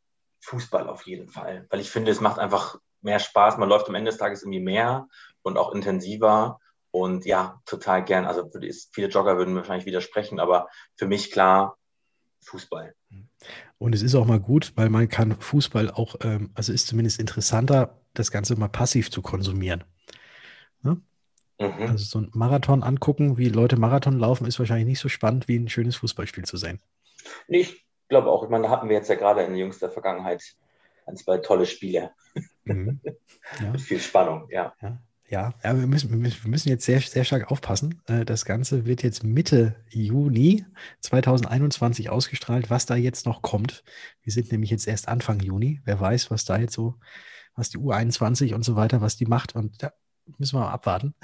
Fußball 0.41 0.89
auf 0.89 1.07
jeden 1.07 1.29
Fall. 1.29 1.67
Weil 1.71 1.81
ich 1.81 1.91
finde, 1.91 2.11
es 2.11 2.21
macht 2.21 2.39
einfach 2.39 2.79
mehr 3.03 3.19
Spaß. 3.19 3.59
Man 3.59 3.69
läuft 3.69 3.89
am 3.89 3.95
Ende 3.95 4.11
des 4.11 4.19
Tages 4.19 4.43
irgendwie 4.43 4.61
mehr 4.61 5.09
und 5.43 5.59
auch 5.59 5.73
intensiver. 5.75 6.59
Und 6.91 7.25
ja, 7.27 7.61
total 7.67 8.05
gern. 8.05 8.25
Also 8.25 8.51
viele 8.93 9.09
Jogger 9.09 9.37
würden 9.37 9.55
wahrscheinlich 9.57 9.87
widersprechen, 9.87 10.39
aber 10.39 10.69
für 10.97 11.07
mich 11.07 11.31
klar 11.31 11.77
Fußball. 12.45 12.95
Und 13.79 13.95
es 13.95 14.03
ist 14.03 14.15
auch 14.15 14.27
mal 14.27 14.41
gut, 14.41 14.73
weil 14.77 14.91
man 14.91 15.09
kann 15.09 15.41
Fußball 15.41 15.91
auch, 15.91 16.17
ähm, 16.23 16.51
also 16.55 16.73
ist 16.73 16.87
zumindest 16.87 17.19
interessanter, 17.19 18.01
das 18.15 18.31
Ganze 18.31 18.57
mal 18.57 18.69
passiv 18.69 19.11
zu 19.11 19.23
konsumieren. 19.23 19.85
Ne? 20.83 21.01
Mhm. 21.59 21.89
Also 21.89 22.05
so 22.05 22.19
ein 22.21 22.31
Marathon 22.33 22.83
angucken, 22.83 23.39
wie 23.39 23.49
Leute 23.49 23.77
Marathon 23.77 24.19
laufen, 24.19 24.47
ist 24.47 24.59
wahrscheinlich 24.59 24.87
nicht 24.87 25.01
so 25.01 25.09
spannend, 25.09 25.49
wie 25.49 25.57
ein 25.57 25.69
schönes 25.69 25.97
Fußballspiel 25.97 26.45
zu 26.45 26.57
sehen. 26.57 26.81
Nee, 27.49 27.61
ich 27.61 27.87
glaube 28.09 28.31
auch. 28.31 28.43
Ich 28.43 28.51
meine, 28.51 28.65
da 28.65 28.71
hatten 28.71 28.89
wir 28.89 28.97
jetzt 28.97 29.09
ja 29.09 29.15
gerade 29.15 29.43
in 29.43 29.55
jüngster 29.55 29.91
Vergangenheit 29.91 30.43
ein, 31.07 31.17
zwei 31.17 31.39
tolle 31.39 31.67
Spiele. 31.67 32.11
Mhm. 32.65 33.01
Ja. 33.61 33.73
Mit 33.73 33.83
viel 33.83 34.01
Spannung, 34.01 34.49
ja. 34.49 34.73
ja. 34.81 34.99
Ja, 35.29 35.53
ja 35.63 35.79
wir, 35.79 35.87
müssen, 35.87 36.11
wir 36.11 36.51
müssen 36.51 36.69
jetzt 36.71 36.87
sehr, 36.87 37.01
sehr 37.01 37.25
stark 37.25 37.51
aufpassen. 37.51 38.01
Äh, 38.07 38.25
das 38.25 38.47
Ganze 38.47 38.87
wird 38.87 39.03
jetzt 39.03 39.23
Mitte 39.23 39.77
Juni 39.91 40.65
2021 41.01 42.09
ausgestrahlt, 42.09 42.71
was 42.71 42.87
da 42.87 42.95
jetzt 42.95 43.27
noch 43.27 43.43
kommt. 43.43 43.85
Wir 44.23 44.33
sind 44.33 44.51
nämlich 44.51 44.71
jetzt 44.71 44.89
erst 44.89 45.09
Anfang 45.09 45.41
Juni. 45.41 45.83
Wer 45.85 46.01
weiß, 46.01 46.31
was 46.31 46.47
da 46.47 46.57
jetzt 46.57 46.73
so, 46.73 46.95
was 47.55 47.69
die 47.69 47.79
U21 47.79 48.55
und 48.55 48.65
so 48.65 48.77
weiter, 48.77 49.03
was 49.03 49.17
die 49.17 49.27
macht. 49.27 49.55
Und 49.55 49.83
da 49.83 49.93
müssen 50.39 50.57
wir 50.57 50.61
mal 50.61 50.73
abwarten. 50.73 51.15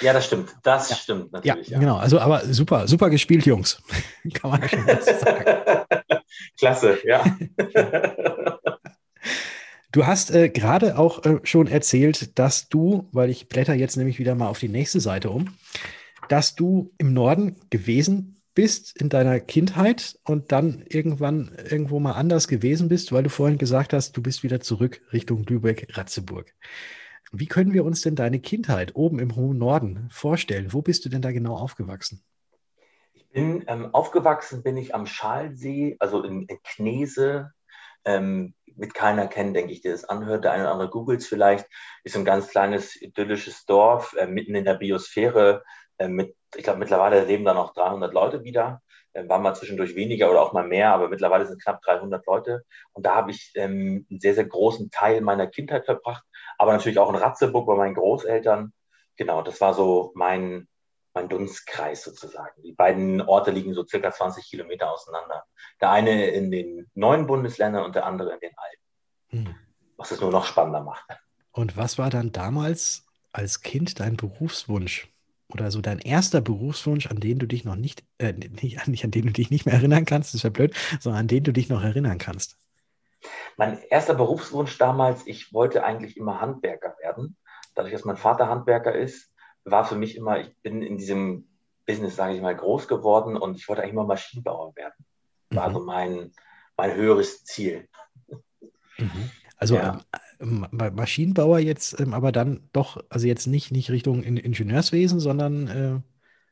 Ja, 0.00 0.12
das 0.12 0.26
stimmt. 0.26 0.54
Das 0.62 0.90
ja. 0.90 0.96
stimmt 0.96 1.32
natürlich. 1.32 1.68
Ja, 1.68 1.74
ja, 1.74 1.78
genau. 1.80 1.96
Also, 1.96 2.20
aber 2.20 2.44
super, 2.46 2.86
super 2.86 3.10
gespielt, 3.10 3.46
Jungs. 3.46 3.82
Kann 4.34 4.50
man 4.50 4.62
ja 4.62 4.68
schon 4.68 4.86
sagen. 4.86 5.84
Klasse, 6.58 6.98
ja. 7.04 7.24
Du 9.90 10.06
hast 10.06 10.30
äh, 10.30 10.50
gerade 10.50 10.98
auch 10.98 11.24
äh, 11.24 11.40
schon 11.44 11.66
erzählt, 11.66 12.38
dass 12.38 12.68
du, 12.68 13.08
weil 13.10 13.30
ich 13.30 13.48
blätter 13.48 13.72
jetzt 13.72 13.96
nämlich 13.96 14.18
wieder 14.18 14.34
mal 14.34 14.48
auf 14.48 14.58
die 14.58 14.68
nächste 14.68 15.00
Seite 15.00 15.30
um, 15.30 15.56
dass 16.28 16.54
du 16.54 16.92
im 16.98 17.14
Norden 17.14 17.56
gewesen 17.70 18.36
bist 18.54 19.00
in 19.00 19.08
deiner 19.08 19.40
Kindheit 19.40 20.18
und 20.24 20.52
dann 20.52 20.84
irgendwann 20.86 21.52
irgendwo 21.70 22.00
mal 22.00 22.12
anders 22.12 22.48
gewesen 22.48 22.88
bist, 22.88 23.12
weil 23.12 23.22
du 23.22 23.30
vorhin 23.30 23.56
gesagt 23.56 23.94
hast, 23.94 24.14
du 24.16 24.22
bist 24.22 24.42
wieder 24.42 24.60
zurück 24.60 25.00
Richtung 25.12 25.44
Lübeck-Ratzeburg. 25.44 26.54
Wie 27.32 27.46
können 27.46 27.72
wir 27.72 27.84
uns 27.84 28.00
denn 28.00 28.16
deine 28.16 28.40
Kindheit 28.40 28.96
oben 28.96 29.18
im 29.18 29.36
hohen 29.36 29.58
Norden 29.58 30.08
vorstellen? 30.10 30.72
Wo 30.72 30.82
bist 30.82 31.04
du 31.04 31.08
denn 31.08 31.22
da 31.22 31.30
genau 31.32 31.56
aufgewachsen? 31.56 32.22
Ich 33.12 33.28
bin 33.28 33.64
ähm, 33.66 33.94
aufgewachsen, 33.94 34.62
bin 34.62 34.76
ich 34.76 34.94
am 34.94 35.06
Schalsee, 35.06 35.96
also 35.98 36.22
in, 36.22 36.42
in 36.42 36.58
Knese, 36.62 37.52
ähm, 38.04 38.54
mit 38.76 38.94
keiner 38.94 39.26
kennen, 39.26 39.54
denke 39.54 39.72
ich, 39.72 39.82
der 39.82 39.92
das 39.92 40.04
anhört. 40.04 40.44
Der 40.44 40.52
eine 40.52 40.62
oder 40.62 40.72
andere 40.72 40.90
googelt 40.90 41.20
es 41.20 41.26
vielleicht. 41.26 41.66
Ist 42.04 42.16
ein 42.16 42.24
ganz 42.24 42.48
kleines 42.48 42.96
idyllisches 43.00 43.66
Dorf 43.66 44.14
äh, 44.16 44.26
mitten 44.26 44.54
in 44.54 44.64
der 44.64 44.74
Biosphäre. 44.74 45.64
Äh, 45.98 46.08
mit, 46.08 46.36
ich 46.56 46.62
glaube, 46.62 46.78
mittlerweile 46.78 47.24
leben 47.24 47.44
da 47.44 47.54
noch 47.54 47.74
300 47.74 48.14
Leute 48.14 48.44
wieder. 48.44 48.80
Äh, 49.12 49.28
waren 49.28 49.42
mal 49.42 49.54
zwischendurch 49.54 49.96
weniger 49.96 50.30
oder 50.30 50.40
auch 50.40 50.52
mal 50.52 50.66
mehr, 50.66 50.92
aber 50.92 51.08
mittlerweile 51.08 51.46
sind 51.46 51.62
knapp 51.62 51.82
300 51.82 52.24
Leute. 52.26 52.64
Und 52.92 53.04
da 53.04 53.14
habe 53.14 53.32
ich 53.32 53.52
ähm, 53.56 54.06
einen 54.10 54.20
sehr, 54.20 54.34
sehr 54.34 54.46
großen 54.46 54.90
Teil 54.90 55.20
meiner 55.20 55.46
Kindheit 55.46 55.84
verbracht. 55.84 56.24
Aber 56.58 56.72
natürlich 56.72 56.98
auch 56.98 57.08
in 57.08 57.16
Ratzeburg 57.16 57.66
bei 57.66 57.76
meinen 57.76 57.94
Großeltern. 57.94 58.72
Genau, 59.16 59.42
das 59.42 59.60
war 59.60 59.74
so 59.74 60.12
mein, 60.14 60.68
mein 61.14 61.28
Dunstkreis 61.28 62.04
sozusagen. 62.04 62.62
Die 62.62 62.72
beiden 62.72 63.22
Orte 63.22 63.50
liegen 63.50 63.74
so 63.74 63.86
circa 63.86 64.12
20 64.12 64.44
Kilometer 64.44 64.92
auseinander. 64.92 65.44
Der 65.80 65.90
eine 65.90 66.26
in 66.26 66.50
den 66.50 66.90
neuen 66.94 67.26
Bundesländern 67.26 67.84
und 67.84 67.94
der 67.94 68.06
andere 68.06 68.34
in 68.34 68.40
den 68.40 68.52
alten. 68.56 69.46
Hm. 69.48 69.54
Was 69.96 70.10
es 70.10 70.20
nur 70.20 70.30
noch 70.30 70.44
spannender 70.44 70.82
macht. 70.82 71.04
Und 71.52 71.76
was 71.76 71.98
war 71.98 72.10
dann 72.10 72.32
damals 72.32 73.06
als 73.32 73.62
Kind 73.62 74.00
dein 74.00 74.16
Berufswunsch? 74.16 75.08
Oder 75.50 75.70
so 75.70 75.80
dein 75.80 75.98
erster 75.98 76.40
Berufswunsch, 76.42 77.06
an 77.06 77.20
den 77.20 77.38
du 77.38 77.46
dich 77.46 77.64
noch 77.64 77.76
nicht, 77.76 78.04
äh, 78.18 78.32
nicht, 78.32 78.86
nicht 78.86 79.04
an 79.04 79.10
den 79.10 79.26
du 79.26 79.32
dich 79.32 79.50
nicht 79.50 79.64
mehr 79.64 79.74
erinnern 79.74 80.04
kannst, 80.04 80.30
das 80.30 80.40
ist 80.40 80.42
ja 80.42 80.50
blöd, 80.50 80.74
sondern 81.00 81.20
an 81.20 81.28
den 81.28 81.42
du 81.42 81.52
dich 81.52 81.70
noch 81.70 81.82
erinnern 81.82 82.18
kannst? 82.18 82.58
Mein 83.56 83.82
erster 83.90 84.14
Berufswunsch 84.14 84.78
damals, 84.78 85.26
ich 85.26 85.52
wollte 85.52 85.84
eigentlich 85.84 86.16
immer 86.16 86.40
Handwerker 86.40 86.96
werden. 87.00 87.36
Dadurch, 87.74 87.92
dass 87.92 88.04
mein 88.04 88.16
Vater 88.16 88.48
Handwerker 88.48 88.94
ist, 88.94 89.32
war 89.64 89.84
für 89.84 89.96
mich 89.96 90.16
immer, 90.16 90.40
ich 90.40 90.56
bin 90.62 90.82
in 90.82 90.96
diesem 90.96 91.48
Business, 91.86 92.16
sage 92.16 92.34
ich 92.34 92.40
mal, 92.40 92.54
groß 92.54 92.88
geworden 92.88 93.36
und 93.36 93.56
ich 93.56 93.68
wollte 93.68 93.82
eigentlich 93.82 93.94
immer 93.94 94.04
Maschinenbauer 94.04 94.76
werden. 94.76 94.94
War 95.50 95.68
mhm. 95.68 95.74
also 95.74 95.86
mein, 95.86 96.32
mein 96.76 96.94
höheres 96.94 97.44
Ziel. 97.44 97.88
Mhm. 98.98 99.30
Also 99.56 99.76
ja. 99.76 100.00
ähm, 100.40 100.66
Maschinenbauer 100.70 101.58
jetzt, 101.58 101.98
ähm, 101.98 102.14
aber 102.14 102.30
dann 102.30 102.68
doch, 102.72 103.02
also 103.08 103.26
jetzt 103.26 103.46
nicht, 103.46 103.72
nicht 103.72 103.90
Richtung 103.90 104.22
in 104.22 104.36
Ingenieurswesen, 104.36 105.18
sondern 105.18 105.68
äh, 105.68 106.00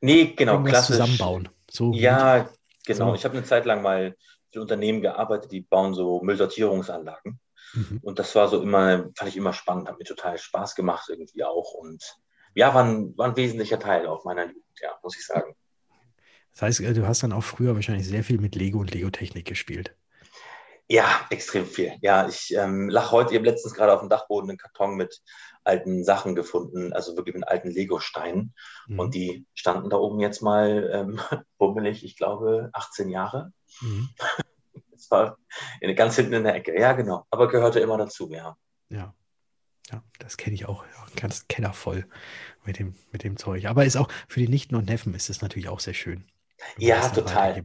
nee, 0.01 0.35
genau, 0.37 0.63
klassisch. 0.63 0.97
zusammenbauen. 0.97 1.49
So 1.71 1.93
ja, 1.93 2.49
genau. 2.85 3.11
So. 3.11 3.15
Ich 3.15 3.25
habe 3.25 3.37
eine 3.37 3.45
Zeit 3.45 3.65
lang 3.65 3.83
mal 3.83 4.17
für 4.57 4.63
Unternehmen 4.63 5.03
gearbeitet, 5.03 5.53
die 5.53 5.61
bauen 5.61 5.93
so 5.93 6.23
Müllsortierungsanlagen. 6.23 7.39
Mhm. 7.75 8.01
Und 8.03 8.19
das 8.19 8.35
war 8.35 8.49
so 8.49 8.63
immer, 8.63 9.11
fand 9.15 9.29
ich 9.29 9.37
immer 9.37 9.53
spannend, 9.53 9.87
hat 9.87 9.99
mir 9.99 10.05
total 10.05 10.39
Spaß 10.39 10.75
gemacht 10.75 11.11
irgendwie 11.11 11.45
auch. 11.45 11.75
Und 11.75 12.03
ja, 12.55 12.75
war 12.75 12.85
ein, 12.85 13.17
war 13.19 13.29
ein 13.29 13.37
wesentlicher 13.37 13.79
Teil 13.79 14.07
auch 14.07 14.25
meiner 14.25 14.47
Jugend, 14.47 14.65
ja, 14.81 14.99
muss 15.03 15.17
ich 15.17 15.27
sagen. 15.27 15.55
Das 16.53 16.63
heißt, 16.63 16.81
äh, 16.81 16.95
du 16.95 17.07
hast 17.07 17.23
dann 17.23 17.35
auch 17.35 17.45
früher 17.45 17.75
wahrscheinlich 17.75 18.09
sehr 18.09 18.25
viel 18.25 18.41
mit 18.41 18.55
Lego 18.55 18.79
und 18.79 18.95
Lego-Technik 18.95 19.45
gespielt. 19.45 19.95
Ja, 20.89 21.27
extrem 21.29 21.67
viel. 21.67 21.93
Ja, 22.01 22.29
ich 22.29 22.55
ähm, 22.55 22.89
lach 22.89 23.13
heute, 23.13 23.33
ich 23.33 23.39
habe 23.39 23.51
letztens 23.51 23.75
gerade 23.75 23.93
auf 23.93 24.01
dem 24.01 24.09
Dachboden 24.09 24.49
einen 24.49 24.59
Karton 24.59 24.97
mit 24.97 25.21
alten 25.65 26.05
Sachen 26.05 26.35
gefunden, 26.35 26.93
also 26.93 27.17
wirklich 27.17 27.35
mit 27.35 27.47
alten 27.47 27.71
Lego-Steinen. 27.71 28.55
Mhm. 28.87 28.99
Und 28.99 29.15
die 29.15 29.47
standen 29.55 29.91
da 29.91 29.97
oben 29.97 30.21
jetzt 30.21 30.41
mal 30.41 30.91
ähm, 30.93 31.21
bummelig, 31.59 32.05
ich 32.05 32.17
glaube, 32.17 32.71
18 32.73 33.11
Jahre. 33.11 33.53
Mhm. 33.81 34.09
Das 34.97 35.11
war 35.11 35.39
ganz 35.95 36.17
hinten 36.17 36.35
in 36.35 36.45
der 36.45 36.55
Ecke. 36.55 36.79
Ja, 36.79 36.93
genau. 36.93 37.27
Aber 37.31 37.49
gehörte 37.49 37.81
immer 37.81 37.99
dazu, 37.99 38.31
ja. 38.31 38.57
Ja. 38.89 39.15
Ja, 39.91 40.03
das 40.19 40.37
kenne 40.37 40.55
ich 40.55 40.67
auch. 40.67 40.85
Ja, 40.85 41.07
ganz 41.21 41.47
kellervoll 41.49 42.07
mit 42.65 42.79
dem, 42.79 42.97
mit 43.13 43.23
dem 43.23 43.37
Zeug. 43.37 43.67
Aber 43.67 43.85
ist 43.85 43.97
auch 43.97 44.09
für 44.29 44.41
die 44.41 44.49
Nichten 44.49 44.75
und 44.75 44.89
Neffen 44.89 45.15
ist 45.15 45.31
es 45.31 45.43
natürlich 45.43 45.69
auch 45.69 45.81
sehr 45.81 45.95
schön. 45.95 46.25
Ja, 46.79 47.09
total. 47.09 47.57
Ja, 47.57 47.63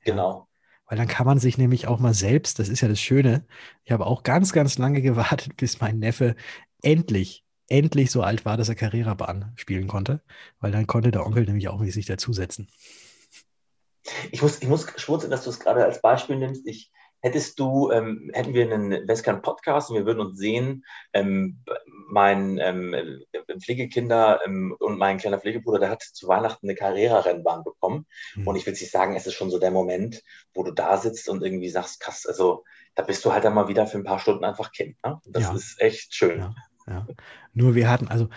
genau. 0.00 0.48
Weil 0.86 0.98
dann 0.98 1.08
kann 1.08 1.26
man 1.26 1.38
sich 1.38 1.56
nämlich 1.56 1.86
auch 1.86 1.98
mal 1.98 2.12
selbst, 2.12 2.58
das 2.58 2.68
ist 2.68 2.82
ja 2.82 2.88
das 2.88 3.00
Schöne, 3.00 3.46
ich 3.84 3.92
habe 3.92 4.06
auch 4.06 4.22
ganz, 4.22 4.52
ganz 4.52 4.76
lange 4.76 5.00
gewartet, 5.00 5.56
bis 5.56 5.80
mein 5.80 5.98
Neffe 5.98 6.36
endlich, 6.82 7.44
endlich 7.68 8.10
so 8.10 8.22
alt 8.22 8.44
war, 8.44 8.58
dass 8.58 8.68
er 8.68 8.74
Carrera-Bahn 8.74 9.52
spielen 9.56 9.88
konnte. 9.88 10.22
Weil 10.60 10.72
dann 10.72 10.86
konnte 10.86 11.10
der 11.10 11.24
Onkel 11.24 11.44
nämlich 11.44 11.68
auch 11.68 11.82
sich 11.84 12.06
dazusetzen. 12.06 12.68
Ich 14.32 14.42
muss, 14.42 14.60
ich 14.62 14.68
muss 14.68 14.86
schmunzeln, 14.96 15.30
dass 15.30 15.44
du 15.44 15.50
es 15.50 15.60
gerade 15.60 15.84
als 15.84 16.00
Beispiel 16.00 16.36
nimmst. 16.36 16.66
Ich, 16.66 16.90
hättest 17.24 17.58
du, 17.58 17.90
ähm, 17.90 18.30
hätten 18.34 18.52
wir 18.52 18.70
einen 18.70 19.08
Western 19.08 19.40
Podcast 19.40 19.88
und 19.88 19.96
wir 19.96 20.04
würden 20.04 20.20
uns 20.20 20.38
sehen, 20.38 20.84
ähm, 21.14 21.64
mein 22.10 22.58
ähm, 22.58 23.24
Pflegekinder 23.62 24.40
ähm, 24.44 24.76
und 24.78 24.98
mein 24.98 25.16
kleiner 25.16 25.38
Pflegebruder, 25.38 25.78
der 25.78 25.88
hat 25.88 26.02
zu 26.02 26.28
Weihnachten 26.28 26.68
eine 26.68 26.76
Carrera-Rennbahn 26.76 27.64
bekommen. 27.64 28.06
Mhm. 28.34 28.46
Und 28.46 28.56
ich 28.56 28.66
will 28.66 28.74
nicht 28.74 28.90
sagen, 28.90 29.16
es 29.16 29.26
ist 29.26 29.32
schon 29.32 29.50
so 29.50 29.58
der 29.58 29.70
Moment, 29.70 30.22
wo 30.52 30.64
du 30.64 30.70
da 30.70 30.98
sitzt 30.98 31.30
und 31.30 31.42
irgendwie 31.42 31.70
sagst, 31.70 31.98
krass, 31.98 32.26
also 32.26 32.62
da 32.94 33.02
bist 33.02 33.24
du 33.24 33.32
halt 33.32 33.44
dann 33.44 33.54
mal 33.54 33.68
wieder 33.68 33.86
für 33.86 33.96
ein 33.96 34.04
paar 34.04 34.18
Stunden 34.18 34.44
einfach 34.44 34.70
Kind. 34.70 34.96
Ne? 35.02 35.18
Das 35.24 35.44
ja. 35.44 35.54
ist 35.54 35.80
echt 35.80 36.14
schön. 36.14 36.40
Ja, 36.40 36.54
ja. 36.86 37.06
Nur 37.54 37.74
wir 37.74 37.88
hatten, 37.88 38.08
also 38.08 38.28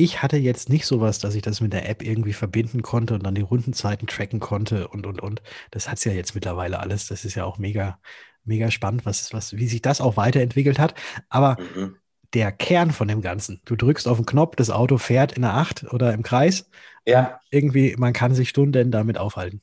ich 0.00 0.22
hatte 0.22 0.38
jetzt 0.38 0.70
nicht 0.70 0.86
sowas, 0.86 1.18
dass 1.18 1.34
ich 1.34 1.42
das 1.42 1.60
mit 1.60 1.74
der 1.74 1.86
App 1.86 2.02
irgendwie 2.02 2.32
verbinden 2.32 2.80
konnte 2.80 3.14
und 3.14 3.26
dann 3.26 3.34
die 3.34 3.42
Rundenzeiten 3.42 4.08
tracken 4.08 4.40
konnte 4.40 4.88
und, 4.88 5.06
und, 5.06 5.20
und. 5.20 5.42
Das 5.70 5.88
hat 5.88 5.98
es 5.98 6.04
ja 6.04 6.12
jetzt 6.12 6.34
mittlerweile 6.34 6.78
alles. 6.78 7.06
Das 7.06 7.26
ist 7.26 7.34
ja 7.34 7.44
auch 7.44 7.58
mega, 7.58 7.98
mega 8.44 8.70
spannend, 8.70 9.04
was, 9.04 9.34
was, 9.34 9.56
wie 9.56 9.68
sich 9.68 9.82
das 9.82 10.00
auch 10.00 10.16
weiterentwickelt 10.16 10.78
hat. 10.78 10.94
Aber 11.28 11.58
mhm. 11.74 11.96
der 12.32 12.50
Kern 12.50 12.92
von 12.92 13.08
dem 13.08 13.20
Ganzen, 13.20 13.60
du 13.66 13.76
drückst 13.76 14.08
auf 14.08 14.16
den 14.16 14.24
Knopf, 14.24 14.56
das 14.56 14.70
Auto 14.70 14.96
fährt 14.96 15.32
in 15.32 15.42
der 15.42 15.52
Acht 15.52 15.84
oder 15.92 16.14
im 16.14 16.22
Kreis. 16.22 16.70
Ja. 17.04 17.38
Irgendwie, 17.50 17.94
man 17.98 18.14
kann 18.14 18.34
sich 18.34 18.48
Stunden 18.48 18.90
damit 18.90 19.18
aufhalten. 19.18 19.60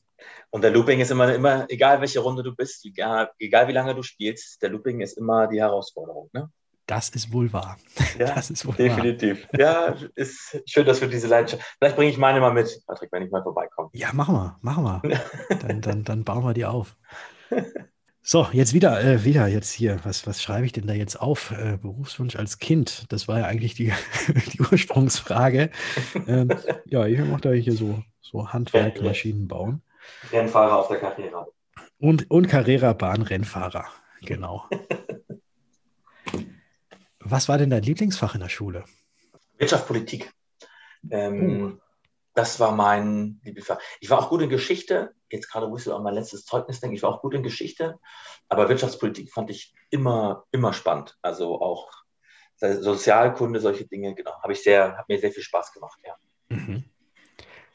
Und 0.52 0.62
der 0.62 0.72
Looping 0.72 1.00
ist 1.00 1.10
immer, 1.10 1.34
immer, 1.34 1.66
egal 1.70 2.00
welche 2.00 2.20
Runde 2.20 2.44
du 2.44 2.56
bist, 2.56 2.86
egal, 2.86 3.32
egal 3.40 3.68
wie 3.68 3.74
lange 3.74 3.96
du 3.96 4.04
spielst, 4.04 4.62
der 4.62 4.70
Looping 4.70 5.02
ist 5.02 5.18
immer 5.18 5.48
die 5.48 5.60
Herausforderung. 5.60 6.30
Ne? 6.32 6.52
Das 6.88 7.10
ist 7.10 7.34
wohl 7.34 7.52
wahr. 7.52 7.78
Ja, 8.18 8.26
das 8.36 8.50
ist 8.50 8.66
wohl 8.66 8.74
definitiv. 8.74 9.46
Wahr. 9.52 9.60
Ja, 9.60 9.96
ist 10.16 10.62
schön, 10.66 10.86
dass 10.86 11.02
wir 11.02 11.10
diese 11.10 11.28
Leidenschaft. 11.28 11.62
Vielleicht 11.78 11.98
bringe 11.98 12.10
ich 12.10 12.18
meine 12.18 12.40
mal 12.40 12.54
mit, 12.54 12.82
Patrick, 12.88 13.12
wenn 13.12 13.24
ich 13.24 13.32
mal 13.32 13.44
vorbeikomme. 13.44 13.90
Ja, 13.94 14.14
machen 14.14 14.34
wir, 14.34 14.58
machen 14.62 14.84
wir. 14.86 15.02
dann, 15.68 15.82
dann, 15.82 16.04
dann 16.06 16.24
bauen 16.24 16.44
wir 16.46 16.54
die 16.54 16.66
auf. 16.66 16.96
So, 18.22 18.48
jetzt 18.52 18.74
wieder, 18.74 19.04
äh, 19.04 19.26
wieder 19.26 19.48
jetzt 19.48 19.72
hier. 19.72 20.00
Was, 20.04 20.26
was 20.26 20.42
schreibe 20.42 20.66
ich 20.66 20.72
denn 20.72 20.88
da 20.88 20.94
jetzt 20.94 21.20
auf? 21.20 21.52
Äh, 21.52 21.78
Berufswunsch 21.78 22.38
als 22.38 22.58
Kind. 22.60 23.06
Das 23.10 23.28
war 23.28 23.40
ja 23.40 23.46
eigentlich 23.46 23.76
die, 23.76 23.94
die 24.54 24.62
Ursprungsfrage. 24.62 25.70
Ähm, 26.26 26.50
ja, 26.86 27.06
ich 27.06 27.20
mache 27.20 27.42
da 27.42 27.52
hier 27.52 27.74
so, 27.74 28.02
so 28.22 28.48
Handwerk, 28.48 29.02
Maschinen 29.02 29.48
bauen. 29.48 29.82
Rennfahrer 30.32 30.78
auf 30.78 30.88
der 30.88 31.00
Carrera. 31.00 31.48
Und, 32.00 32.30
und 32.32 32.48
Carrera-Bahn-Rennfahrer, 32.48 33.86
genau. 34.22 34.66
Was 37.32 37.50
war 37.50 37.58
denn 37.58 37.70
dein 37.70 37.84
Lieblingsfach 37.84 38.36
in 38.36 38.42
der 38.42 38.50
Schule? 38.50 38.86
Wirtschaftspolitik. 39.58 40.32
Ähm, 41.10 41.64
uh. 41.64 41.78
Das 42.34 42.60
war 42.60 42.72
mein 42.72 43.40
Lieblingsfach. 43.44 43.80
Ich 44.00 44.10
war 44.10 44.20
auch 44.20 44.30
gut 44.30 44.42
in 44.42 44.50
Geschichte. 44.50 45.14
Jetzt 45.32 45.50
gerade, 45.52 45.70
wo 45.70 45.78
ich 45.78 45.92
an 45.92 46.04
mein 46.04 46.14
letztes 46.14 46.46
Zeugnis 46.46 46.80
denke, 46.80 46.96
ich 46.96 47.04
war 47.04 47.10
auch 47.10 47.22
gut 47.22 47.34
in 47.34 47.44
Geschichte. 47.44 48.00
Aber 48.48 48.70
Wirtschaftspolitik 48.70 49.32
fand 49.32 49.50
ich 49.50 49.74
immer, 49.90 50.46
immer 50.52 50.74
spannend. 50.74 51.18
Also 51.22 51.60
auch 51.62 51.90
Sozialkunde, 52.60 53.60
solche 53.60 53.86
Dinge, 53.86 54.16
genau. 54.16 54.34
Habe 54.42 54.54
ich 54.54 54.64
sehr, 54.64 54.98
hat 54.98 55.08
mir 55.10 55.20
sehr 55.20 55.32
viel 55.32 55.44
Spaß 55.44 55.74
gemacht, 55.74 56.00
ja. 56.06 56.16
Mhm. 56.50 56.84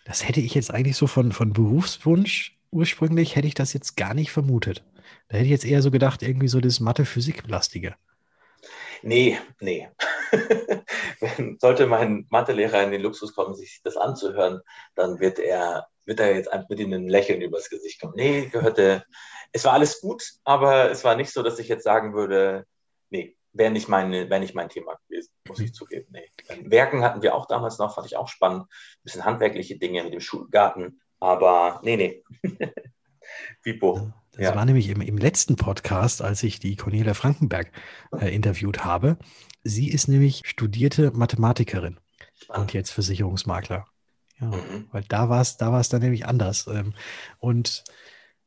Das 0.04 0.26
hätte 0.26 0.40
ich 0.40 0.54
jetzt 0.54 0.72
eigentlich 0.72 0.96
so 0.96 1.06
von, 1.06 1.32
von 1.32 1.52
Berufswunsch 1.52 2.58
ursprünglich, 2.70 3.36
hätte 3.36 3.46
ich 3.46 3.54
das 3.54 3.72
jetzt 3.72 3.96
gar 3.96 4.14
nicht 4.14 4.32
vermutet. 4.32 4.84
Da 5.28 5.36
hätte 5.36 5.44
ich 5.44 5.50
jetzt 5.50 5.64
eher 5.64 5.82
so 5.82 5.90
gedacht, 5.90 6.22
irgendwie 6.22 6.48
so 6.48 6.60
das 6.60 6.80
Mathe-Physik-lastige. 6.80 7.94
Nee, 9.02 9.38
nee. 9.60 9.88
Sollte 11.60 11.86
mein 11.86 12.26
Mathelehrer 12.30 12.82
in 12.82 12.90
den 12.90 13.02
Luxus 13.02 13.34
kommen, 13.34 13.54
sich 13.54 13.80
das 13.84 13.96
anzuhören, 13.96 14.60
dann 14.94 15.20
wird 15.20 15.38
er, 15.38 15.86
wird 16.04 16.20
er 16.20 16.34
jetzt 16.34 16.50
mit 16.68 16.80
ihm 16.80 16.92
ein 16.92 17.08
Lächeln 17.08 17.42
übers 17.42 17.68
Gesicht 17.68 18.00
kommen. 18.00 18.14
Nee, 18.16 18.46
gehörte, 18.46 19.04
es 19.52 19.64
war 19.64 19.74
alles 19.74 20.00
gut, 20.00 20.22
aber 20.44 20.90
es 20.90 21.04
war 21.04 21.16
nicht 21.16 21.32
so, 21.32 21.42
dass 21.42 21.58
ich 21.58 21.68
jetzt 21.68 21.84
sagen 21.84 22.14
würde, 22.14 22.64
nee, 23.10 23.36
wäre 23.52 23.70
nicht, 23.70 23.88
wär 23.88 24.38
nicht 24.38 24.54
mein 24.54 24.68
Thema 24.68 24.96
gewesen, 25.06 25.32
muss 25.46 25.60
ich 25.60 25.74
zugeben. 25.74 26.06
Nee. 26.10 26.30
Werken 26.64 27.02
hatten 27.02 27.22
wir 27.22 27.34
auch 27.34 27.46
damals 27.46 27.78
noch, 27.78 27.94
fand 27.94 28.06
ich 28.06 28.16
auch 28.16 28.28
spannend. 28.28 28.62
Ein 28.62 29.02
bisschen 29.02 29.24
handwerkliche 29.24 29.78
Dinge 29.78 30.02
mit 30.04 30.12
dem 30.12 30.20
Schulgarten, 30.20 31.00
aber 31.20 31.80
nee, 31.82 31.96
nee. 31.96 32.24
Vipo. 33.62 34.12
Das 34.32 34.44
ja. 34.44 34.54
war 34.54 34.64
nämlich 34.64 34.88
im, 34.88 35.00
im, 35.00 35.18
letzten 35.18 35.56
Podcast, 35.56 36.22
als 36.22 36.42
ich 36.42 36.58
die 36.58 36.76
Cornelia 36.76 37.14
Frankenberg 37.14 37.70
äh, 38.18 38.34
interviewt 38.34 38.84
habe. 38.84 39.18
Sie 39.62 39.90
ist 39.90 40.08
nämlich 40.08 40.42
studierte 40.44 41.10
Mathematikerin 41.10 41.98
Spannend. 42.34 42.62
und 42.62 42.72
jetzt 42.72 42.90
Versicherungsmakler. 42.90 43.86
Ja, 44.40 44.46
mhm. 44.46 44.88
weil 44.90 45.04
da 45.04 45.28
war 45.28 45.40
es 45.40 45.58
da 45.58 45.70
war's 45.70 45.90
dann 45.90 46.02
nämlich 46.02 46.26
anders. 46.26 46.66
Ähm, 46.66 46.94
und 47.38 47.84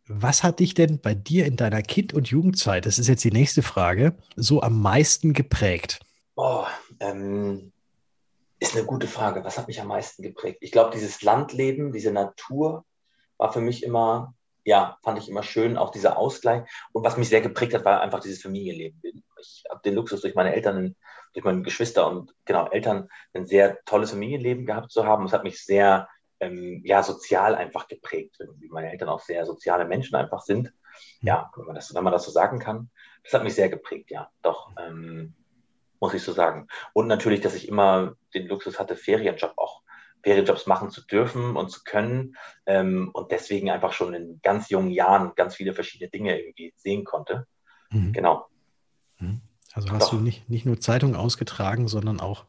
was 0.08 0.44
hat 0.44 0.60
dich 0.60 0.74
denn 0.74 1.00
bei 1.00 1.16
dir 1.16 1.46
in 1.46 1.56
deiner 1.56 1.82
Kind- 1.82 2.14
und 2.14 2.28
Jugendzeit, 2.28 2.86
das 2.86 3.00
ist 3.00 3.08
jetzt 3.08 3.24
die 3.24 3.32
nächste 3.32 3.64
Frage, 3.64 4.16
so 4.36 4.62
am 4.62 4.82
meisten 4.82 5.34
geprägt? 5.34 6.00
Oh, 6.36 6.66
ähm, 7.00 7.72
ist 8.60 8.76
eine 8.76 8.86
gute 8.86 9.08
Frage. 9.08 9.44
Was 9.44 9.58
hat 9.58 9.68
mich 9.68 9.82
am 9.82 9.88
meisten 9.88 10.22
geprägt? 10.22 10.60
Ich 10.62 10.72
glaube, 10.72 10.92
dieses 10.92 11.22
Landleben, 11.22 11.92
diese 11.92 12.12
Natur 12.12 12.86
war 13.38 13.52
für 13.52 13.62
mich 13.62 13.84
immer 13.84 14.35
ja, 14.66 14.98
fand 15.04 15.20
ich 15.20 15.30
immer 15.30 15.44
schön, 15.44 15.78
auch 15.78 15.92
dieser 15.92 16.18
Ausgleich. 16.18 16.68
Und 16.92 17.04
was 17.06 17.18
mich 17.18 17.30
sehr 17.30 17.42
geprägt 17.42 17.76
hat, 17.76 17.86
war 17.86 18.02
einfach 18.02 18.20
dieses 18.20 18.42
Familienleben. 18.42 19.00
Ich 19.40 19.64
habe 19.70 19.82
den 19.86 19.94
Luxus 19.94 20.22
durch 20.22 20.34
meine 20.34 20.54
Eltern, 20.54 20.96
durch 21.34 21.46
meine 21.46 21.62
Geschwister 21.62 22.08
und 22.10 22.34
genau 22.46 22.68
Eltern 22.70 23.08
ein 23.34 23.46
sehr 23.46 23.80
tolles 23.86 24.10
Familienleben 24.10 24.66
gehabt 24.66 24.92
zu 24.92 25.06
haben. 25.06 25.26
Es 25.26 25.34
hat 25.34 25.44
mich 25.44 25.64
sehr 25.64 26.10
ähm, 26.40 26.82
ja, 26.84 27.04
sozial 27.04 27.54
einfach 27.54 27.88
geprägt, 27.88 28.38
irgendwie 28.40 28.68
meine 28.70 28.92
Eltern 28.92 29.10
auch 29.10 29.20
sehr 29.20 29.46
soziale 29.46 29.86
Menschen 29.86 30.16
einfach 30.16 30.42
sind. 30.42 30.74
Ja, 31.22 31.52
wenn 31.56 31.66
man 31.66 31.76
das, 31.76 31.94
wenn 31.94 32.04
man 32.04 32.14
das 32.14 32.26
so 32.26 32.32
sagen 32.32 32.60
kann. 32.60 32.90
Das 33.24 33.34
hat 33.34 33.44
mich 33.44 33.54
sehr 33.54 33.70
geprägt, 33.70 34.10
ja, 34.10 34.32
doch, 34.42 34.72
ähm, 34.80 35.36
muss 36.00 36.14
ich 36.14 36.24
so 36.24 36.32
sagen. 36.32 36.68
Und 36.94 37.08
natürlich, 37.08 37.42
dass 37.42 37.56
ich 37.56 37.68
immer 37.68 38.16
den 38.34 38.48
Luxus 38.48 38.80
hatte, 38.80 38.96
Ferienjob 38.96 39.54
auch 39.58 39.82
Ferienjobs 40.26 40.66
machen 40.66 40.90
zu 40.90 41.06
dürfen 41.06 41.56
und 41.56 41.70
zu 41.70 41.84
können 41.84 42.36
ähm, 42.66 43.12
und 43.14 43.32
deswegen 43.32 43.70
einfach 43.70 43.94
schon 43.94 44.16
in 44.16 44.40
ganz 44.42 44.72
jungen 44.72 44.90
Jahren 44.90 45.34
ganz 45.36 45.54
viele 45.56 45.74
verschiedene 45.74 46.10
Dinge 46.10 46.40
irgendwie 46.40 46.74
sehen 46.78 47.06
konnte. 47.06 47.46
Mhm. 47.92 48.12
Genau. 48.12 48.48
Mhm. 49.20 49.42
Also 49.74 49.92
hast 49.92 50.06
Doch. 50.06 50.18
du 50.18 50.20
nicht, 50.24 50.50
nicht 50.50 50.66
nur 50.66 50.80
Zeitungen 50.80 51.16
ausgetragen, 51.16 51.88
sondern 51.88 52.20
auch, 52.20 52.46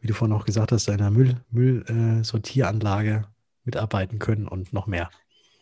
wie 0.00 0.06
du 0.06 0.12
vorhin 0.12 0.36
auch 0.36 0.44
gesagt 0.44 0.70
hast, 0.70 0.86
deiner 0.86 1.10
Müllsortieranlage 1.10 3.10
Müll, 3.10 3.22
äh, 3.22 3.26
mitarbeiten 3.64 4.18
können 4.18 4.46
und 4.46 4.74
noch 4.74 4.86
mehr. 4.86 5.08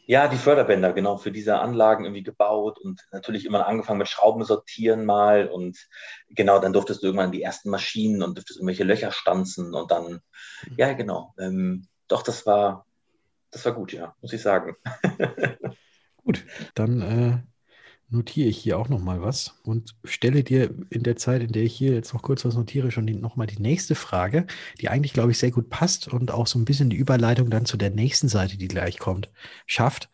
Ja, 0.05 0.27
die 0.27 0.37
Förderbänder, 0.37 0.93
genau, 0.93 1.17
für 1.17 1.31
diese 1.31 1.59
Anlagen 1.61 2.05
irgendwie 2.05 2.25
gebaut 2.25 2.79
und 2.79 3.07
natürlich 3.13 3.47
immer 3.47 3.67
angefangen 3.67 3.99
mit 3.99 4.09
Schrauben 4.09 4.45
sortieren 4.45 5.05
mal 5.05 5.47
und 5.49 5.79
genau, 6.29 6.59
dann 6.59 6.73
durftest 6.73 7.03
du 7.03 7.07
irgendwann 7.07 7.31
die 7.31 7.43
ersten 7.43 7.71
Maschinen 7.71 8.23
und 8.23 8.37
durftest 8.37 8.59
irgendwelche 8.59 8.85
Löcher 8.85 9.13
stanzen 9.13 9.75
und 9.75 9.91
dann, 9.91 10.21
ja, 10.77 10.93
genau, 10.93 11.35
ähm, 11.39 11.87
doch, 12.09 12.23
das 12.23 12.47
war, 12.47 12.85
das 13.53 13.65
war 13.65 13.73
gut, 13.73 13.93
ja, 13.93 14.15
muss 14.21 14.33
ich 14.33 14.43
sagen. 14.43 14.77
gut, 16.25 16.45
dann 16.75 17.01
äh, 17.03 17.52
notiere 18.13 18.49
ich 18.49 18.59
hier 18.59 18.79
auch 18.79 18.89
nochmal 18.89 19.23
was 19.23 19.59
und 19.65 19.97
stelle 20.05 20.45
dir 20.45 20.75
in 20.91 21.03
der 21.03 21.17
Zeit, 21.17 21.43
in 21.43 21.53
der 21.53 21.63
ich 21.63 21.75
hier 21.75 21.95
jetzt 21.95 22.13
noch 22.13 22.23
kurz 22.23 22.45
was 22.45 22.55
notiere, 22.55 22.91
schon 22.91 23.07
nochmal 23.07 23.47
die 23.47 23.61
nächste 23.61 23.95
Frage, 23.95 24.47
die 24.81 24.89
eigentlich, 24.89 25.15
glaube 25.15 25.31
ich, 25.31 25.39
sehr 25.39 25.51
gut 25.51 25.71
passt 25.71 26.09
und 26.09 26.31
auch 26.31 26.47
so 26.47 26.59
ein 26.59 26.65
bisschen 26.65 26.91
die 26.91 26.97
Überleitung 26.97 27.51
dann 27.51 27.65
zu 27.65 27.77
der 27.77 27.91
nächsten 27.91 28.29
Seite, 28.29 28.59
die 28.59 28.69
gleich 28.69 28.99
kommt, 28.99 29.31
schafft. 29.67 30.11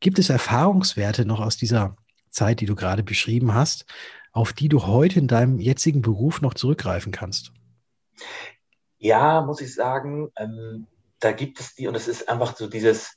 Gibt 0.00 0.18
es 0.18 0.28
Erfahrungswerte 0.28 1.24
noch 1.24 1.40
aus 1.40 1.56
dieser 1.56 1.96
Zeit, 2.30 2.60
die 2.60 2.66
du 2.66 2.74
gerade 2.74 3.02
beschrieben 3.02 3.54
hast, 3.54 3.86
auf 4.32 4.52
die 4.52 4.68
du 4.68 4.86
heute 4.86 5.18
in 5.18 5.28
deinem 5.28 5.58
jetzigen 5.58 6.02
Beruf 6.02 6.42
noch 6.42 6.54
zurückgreifen 6.54 7.12
kannst? 7.12 7.52
Ja, 8.98 9.42
muss 9.42 9.60
ich 9.60 9.72
sagen, 9.72 10.30
ähm, 10.36 10.86
da 11.20 11.32
gibt 11.32 11.60
es 11.60 11.74
die, 11.74 11.86
und 11.86 11.94
es 11.94 12.08
ist 12.08 12.28
einfach 12.28 12.56
so 12.56 12.66
dieses, 12.66 13.16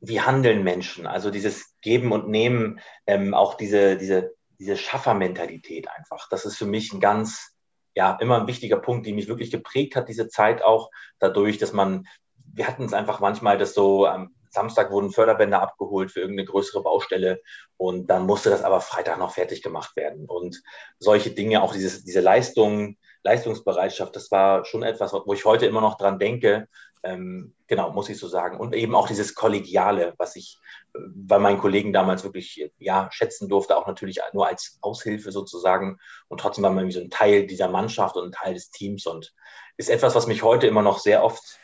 wie 0.00 0.20
handeln 0.20 0.62
Menschen, 0.62 1.06
also 1.06 1.30
dieses 1.30 1.74
Geben 1.80 2.12
und 2.12 2.28
Nehmen, 2.28 2.80
ähm, 3.06 3.34
auch 3.34 3.54
diese, 3.54 3.96
diese, 3.96 4.34
diese 4.58 4.76
Schaffermentalität 4.76 5.88
einfach. 5.88 6.28
Das 6.28 6.44
ist 6.44 6.56
für 6.56 6.66
mich 6.66 6.92
ein 6.92 7.00
ganz, 7.00 7.54
ja, 7.94 8.16
immer 8.20 8.40
ein 8.40 8.46
wichtiger 8.46 8.78
Punkt, 8.78 9.06
die 9.06 9.12
mich 9.12 9.28
wirklich 9.28 9.50
geprägt 9.50 9.96
hat, 9.96 10.08
diese 10.08 10.28
Zeit 10.28 10.62
auch 10.62 10.90
dadurch, 11.18 11.58
dass 11.58 11.72
man, 11.72 12.06
wir 12.52 12.66
hatten 12.66 12.84
es 12.84 12.92
einfach 12.92 13.20
manchmal, 13.20 13.58
dass 13.58 13.74
so 13.74 14.06
am 14.06 14.34
Samstag 14.50 14.92
wurden 14.92 15.10
Förderbänder 15.10 15.60
abgeholt 15.60 16.12
für 16.12 16.20
irgendeine 16.20 16.46
größere 16.46 16.82
Baustelle 16.82 17.42
und 17.76 18.08
dann 18.08 18.24
musste 18.24 18.50
das 18.50 18.62
aber 18.62 18.80
Freitag 18.80 19.18
noch 19.18 19.32
fertig 19.32 19.62
gemacht 19.62 19.96
werden. 19.96 20.26
Und 20.26 20.62
solche 20.98 21.32
Dinge, 21.32 21.62
auch 21.62 21.72
dieses, 21.72 22.04
diese 22.04 22.20
Leistung, 22.20 22.96
Leistungsbereitschaft, 23.24 24.14
das 24.14 24.30
war 24.30 24.64
schon 24.64 24.84
etwas, 24.84 25.12
wo 25.12 25.32
ich 25.34 25.44
heute 25.44 25.66
immer 25.66 25.80
noch 25.80 25.96
dran 25.96 26.18
denke, 26.18 26.68
ähm, 27.04 27.54
genau, 27.66 27.92
muss 27.92 28.08
ich 28.08 28.18
so 28.18 28.26
sagen. 28.26 28.58
Und 28.58 28.74
eben 28.74 28.94
auch 28.94 29.06
dieses 29.06 29.34
Kollegiale, 29.34 30.14
was 30.16 30.36
ich 30.36 30.58
äh, 30.94 30.98
bei 31.14 31.38
meinen 31.38 31.58
Kollegen 31.58 31.92
damals 31.92 32.24
wirklich 32.24 32.70
ja, 32.78 33.08
schätzen 33.12 33.48
durfte, 33.48 33.76
auch 33.76 33.86
natürlich 33.86 34.20
nur 34.32 34.46
als 34.46 34.78
Aushilfe 34.80 35.30
sozusagen. 35.30 35.98
Und 36.28 36.40
trotzdem 36.40 36.64
war 36.64 36.70
man 36.70 36.90
so 36.90 37.00
ein 37.00 37.10
Teil 37.10 37.46
dieser 37.46 37.68
Mannschaft 37.68 38.16
und 38.16 38.24
ein 38.24 38.32
Teil 38.32 38.54
des 38.54 38.70
Teams 38.70 39.06
und 39.06 39.34
ist 39.76 39.90
etwas, 39.90 40.14
was 40.14 40.26
mich 40.26 40.42
heute 40.42 40.66
immer 40.66 40.82
noch 40.82 40.98
sehr 40.98 41.22
oft 41.22 41.58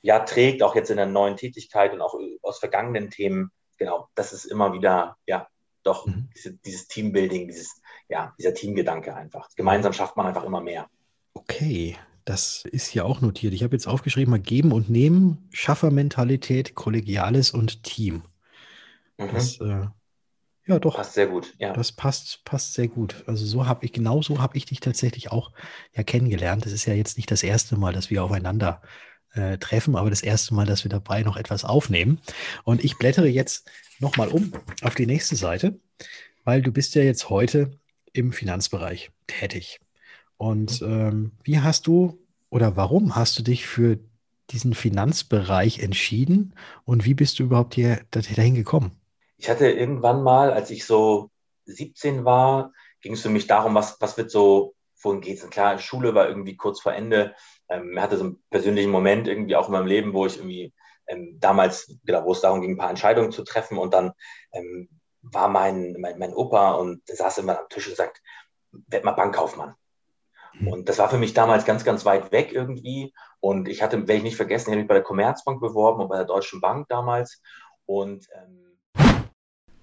ja, 0.00 0.20
trägt, 0.20 0.62
auch 0.62 0.74
jetzt 0.74 0.90
in 0.90 0.96
der 0.96 1.06
neuen 1.06 1.36
Tätigkeit 1.36 1.92
und 1.92 2.00
auch 2.00 2.18
aus 2.42 2.58
vergangenen 2.58 3.10
Themen. 3.10 3.50
Genau, 3.78 4.08
das 4.14 4.32
ist 4.32 4.46
immer 4.46 4.72
wieder, 4.72 5.16
ja, 5.26 5.46
doch 5.82 6.06
mhm. 6.06 6.30
diese, 6.34 6.54
dieses 6.54 6.88
Teambuilding, 6.88 7.48
dieses, 7.48 7.82
ja, 8.08 8.34
dieser 8.38 8.54
Teamgedanke 8.54 9.14
einfach. 9.14 9.48
Gemeinsam 9.56 9.92
schafft 9.92 10.16
man 10.16 10.26
einfach 10.26 10.44
immer 10.44 10.62
mehr. 10.62 10.88
Okay, 11.34 11.98
das 12.26 12.64
ist 12.64 12.88
hier 12.88 13.06
auch 13.06 13.20
notiert. 13.20 13.54
Ich 13.54 13.62
habe 13.62 13.74
jetzt 13.74 13.86
aufgeschrieben, 13.86 14.32
mal 14.32 14.40
geben 14.40 14.72
und 14.72 14.90
nehmen, 14.90 15.48
Schaffermentalität, 15.52 16.74
Kollegiales 16.74 17.52
und 17.52 17.84
Team. 17.84 18.24
Mhm. 19.16 19.28
Das, 19.32 19.60
äh, 19.60 19.86
ja, 20.66 20.78
doch. 20.80 20.96
Passt 20.96 21.14
sehr 21.14 21.28
gut, 21.28 21.54
ja. 21.58 21.72
Das 21.72 21.92
passt, 21.92 22.44
passt 22.44 22.74
sehr 22.74 22.88
gut. 22.88 23.22
Also 23.28 23.46
so 23.46 23.66
habe 23.66 23.84
ich, 23.84 23.92
genau 23.92 24.22
so 24.22 24.40
habe 24.40 24.56
ich 24.56 24.66
dich 24.66 24.80
tatsächlich 24.80 25.30
auch 25.30 25.52
ja 25.94 26.02
kennengelernt. 26.02 26.66
Das 26.66 26.72
ist 26.72 26.84
ja 26.84 26.94
jetzt 26.94 27.16
nicht 27.16 27.30
das 27.30 27.44
erste 27.44 27.76
Mal, 27.76 27.92
dass 27.92 28.10
wir 28.10 28.24
aufeinander 28.24 28.82
äh, 29.34 29.56
treffen, 29.58 29.94
aber 29.94 30.10
das 30.10 30.22
erste 30.22 30.52
Mal, 30.54 30.66
dass 30.66 30.82
wir 30.82 30.88
dabei 30.88 31.22
noch 31.22 31.36
etwas 31.36 31.64
aufnehmen. 31.64 32.20
Und 32.64 32.82
ich 32.82 32.98
blättere 32.98 33.28
jetzt 33.28 33.70
nochmal 34.00 34.28
um 34.28 34.52
auf 34.82 34.96
die 34.96 35.06
nächste 35.06 35.36
Seite, 35.36 35.78
weil 36.42 36.60
du 36.60 36.72
bist 36.72 36.96
ja 36.96 37.02
jetzt 37.02 37.30
heute 37.30 37.78
im 38.12 38.32
Finanzbereich 38.32 39.12
tätig. 39.28 39.78
Und 40.36 40.80
mhm. 40.80 40.88
ähm, 40.88 41.32
wie 41.42 41.60
hast 41.60 41.86
du 41.86 42.18
oder 42.50 42.76
warum 42.76 43.16
hast 43.16 43.38
du 43.38 43.42
dich 43.42 43.66
für 43.66 43.98
diesen 44.50 44.74
Finanzbereich 44.74 45.80
entschieden 45.80 46.54
und 46.84 47.04
wie 47.04 47.14
bist 47.14 47.38
du 47.38 47.44
überhaupt 47.44 47.74
hier 47.74 48.00
dahin 48.10 48.54
gekommen? 48.54 48.92
Ich 49.38 49.50
hatte 49.50 49.68
irgendwann 49.68 50.22
mal, 50.22 50.52
als 50.52 50.70
ich 50.70 50.86
so 50.86 51.30
17 51.66 52.24
war, 52.24 52.72
ging 53.00 53.14
es 53.14 53.22
für 53.22 53.28
mich 53.28 53.46
darum, 53.46 53.74
was, 53.74 54.00
was 54.00 54.16
wird 54.16 54.30
so, 54.30 54.74
wohin 55.02 55.20
geht 55.20 55.38
es? 55.38 55.50
Klar, 55.50 55.78
Schule 55.78 56.14
war 56.14 56.28
irgendwie 56.28 56.56
kurz 56.56 56.80
vor 56.80 56.92
Ende. 56.92 57.34
Ähm, 57.68 57.92
ich 57.94 58.00
hatte 58.00 58.16
so 58.16 58.24
einen 58.24 58.42
persönlichen 58.50 58.90
Moment 58.90 59.28
irgendwie 59.28 59.56
auch 59.56 59.66
in 59.66 59.72
meinem 59.72 59.86
Leben, 59.86 60.12
wo 60.12 60.26
ich 60.26 60.36
irgendwie 60.36 60.72
ähm, 61.08 61.36
damals, 61.40 61.98
genau, 62.04 62.24
wo 62.24 62.32
es 62.32 62.40
darum 62.40 62.60
ging, 62.60 62.72
ein 62.72 62.78
paar 62.78 62.90
Entscheidungen 62.90 63.32
zu 63.32 63.44
treffen 63.44 63.78
und 63.78 63.92
dann 63.92 64.12
ähm, 64.52 64.88
war 65.22 65.48
mein, 65.48 65.96
mein, 65.98 66.18
mein 66.18 66.32
Opa 66.32 66.72
und 66.72 67.06
der 67.08 67.16
saß 67.16 67.38
immer 67.38 67.58
am 67.58 67.68
Tisch 67.68 67.88
und 67.88 67.96
sagt, 67.96 68.22
werd 68.70 69.04
mal 69.04 69.12
Bankkaufmann. 69.12 69.74
Mhm. 70.58 70.68
Und 70.68 70.88
das 70.88 70.98
war 70.98 71.08
für 71.08 71.18
mich 71.18 71.34
damals 71.34 71.64
ganz, 71.64 71.84
ganz 71.84 72.04
weit 72.04 72.32
weg 72.32 72.52
irgendwie. 72.52 73.12
Und 73.40 73.68
ich 73.68 73.82
hatte, 73.82 73.98
werde 73.98 74.14
ich 74.14 74.22
nicht 74.22 74.36
vergessen, 74.36 74.70
ich 74.70 74.72
habe 74.72 74.80
mich 74.80 74.88
bei 74.88 74.94
der 74.94 75.02
Commerzbank 75.02 75.60
beworben 75.60 76.02
und 76.02 76.08
bei 76.08 76.16
der 76.16 76.26
Deutschen 76.26 76.60
Bank 76.60 76.86
damals. 76.88 77.40
Und 77.86 78.26
ähm, 78.34 78.66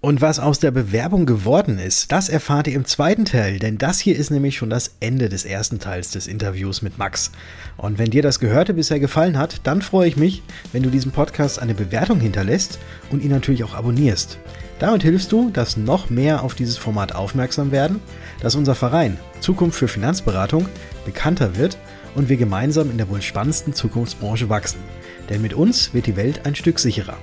und 0.04 0.20
was 0.20 0.38
aus 0.38 0.58
der 0.58 0.70
Bewerbung 0.70 1.24
geworden 1.24 1.78
ist, 1.78 2.12
das 2.12 2.28
erfahrt 2.28 2.66
ihr 2.66 2.74
im 2.74 2.84
zweiten 2.84 3.24
Teil, 3.24 3.58
denn 3.58 3.78
das 3.78 4.00
hier 4.00 4.14
ist 4.14 4.30
nämlich 4.30 4.54
schon 4.54 4.68
das 4.68 4.96
Ende 5.00 5.30
des 5.30 5.46
ersten 5.46 5.78
Teils 5.78 6.10
des 6.10 6.26
Interviews 6.26 6.82
mit 6.82 6.98
Max. 6.98 7.32
Und 7.78 7.96
wenn 7.96 8.10
dir 8.10 8.20
das 8.20 8.38
Gehörte 8.38 8.74
bisher 8.74 9.00
gefallen 9.00 9.38
hat, 9.38 9.66
dann 9.66 9.80
freue 9.80 10.06
ich 10.06 10.18
mich, 10.18 10.42
wenn 10.72 10.82
du 10.82 10.90
diesem 10.90 11.10
Podcast 11.10 11.58
eine 11.58 11.72
Bewertung 11.72 12.20
hinterlässt 12.20 12.78
und 13.10 13.24
ihn 13.24 13.30
natürlich 13.30 13.64
auch 13.64 13.72
abonnierst. 13.72 14.38
Damit 14.78 15.02
hilfst 15.02 15.30
du, 15.32 15.50
dass 15.50 15.76
noch 15.76 16.10
mehr 16.10 16.42
auf 16.42 16.54
dieses 16.54 16.76
Format 16.76 17.14
aufmerksam 17.14 17.70
werden, 17.70 18.00
dass 18.40 18.56
unser 18.56 18.74
Verein 18.74 19.18
Zukunft 19.40 19.78
für 19.78 19.88
Finanzberatung 19.88 20.68
bekannter 21.04 21.56
wird 21.56 21.78
und 22.14 22.28
wir 22.28 22.36
gemeinsam 22.36 22.90
in 22.90 22.98
der 22.98 23.08
wohl 23.08 23.22
spannendsten 23.22 23.74
Zukunftsbranche 23.74 24.48
wachsen. 24.48 24.80
Denn 25.28 25.42
mit 25.42 25.54
uns 25.54 25.94
wird 25.94 26.06
die 26.06 26.16
Welt 26.16 26.44
ein 26.44 26.54
Stück 26.54 26.78
sicherer. 26.78 27.16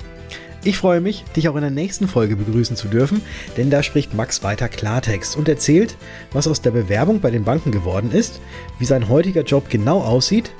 Ich 0.63 0.77
freue 0.77 1.01
mich, 1.01 1.23
dich 1.35 1.49
auch 1.49 1.55
in 1.55 1.61
der 1.61 1.71
nächsten 1.71 2.07
Folge 2.07 2.35
begrüßen 2.35 2.75
zu 2.75 2.87
dürfen, 2.87 3.21
denn 3.57 3.71
da 3.71 3.81
spricht 3.81 4.13
Max 4.13 4.43
weiter 4.43 4.69
Klartext 4.69 5.35
und 5.35 5.49
erzählt, 5.49 5.97
was 6.31 6.47
aus 6.47 6.61
der 6.61 6.69
Bewerbung 6.69 7.19
bei 7.19 7.31
den 7.31 7.43
Banken 7.43 7.71
geworden 7.71 8.11
ist, 8.11 8.39
wie 8.77 8.85
sein 8.85 9.09
heutiger 9.09 9.41
Job 9.41 9.69
genau 9.69 10.01
aussieht, 10.01 10.51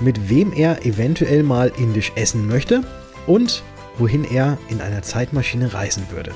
mit 0.00 0.28
wem 0.28 0.52
er 0.52 0.84
eventuell 0.84 1.44
mal 1.44 1.70
indisch 1.78 2.10
essen 2.16 2.48
möchte 2.48 2.82
und 3.28 3.62
wohin 3.98 4.24
er 4.24 4.58
in 4.68 4.80
einer 4.80 5.02
Zeitmaschine 5.02 5.72
reisen 5.74 6.10
würde. 6.10 6.32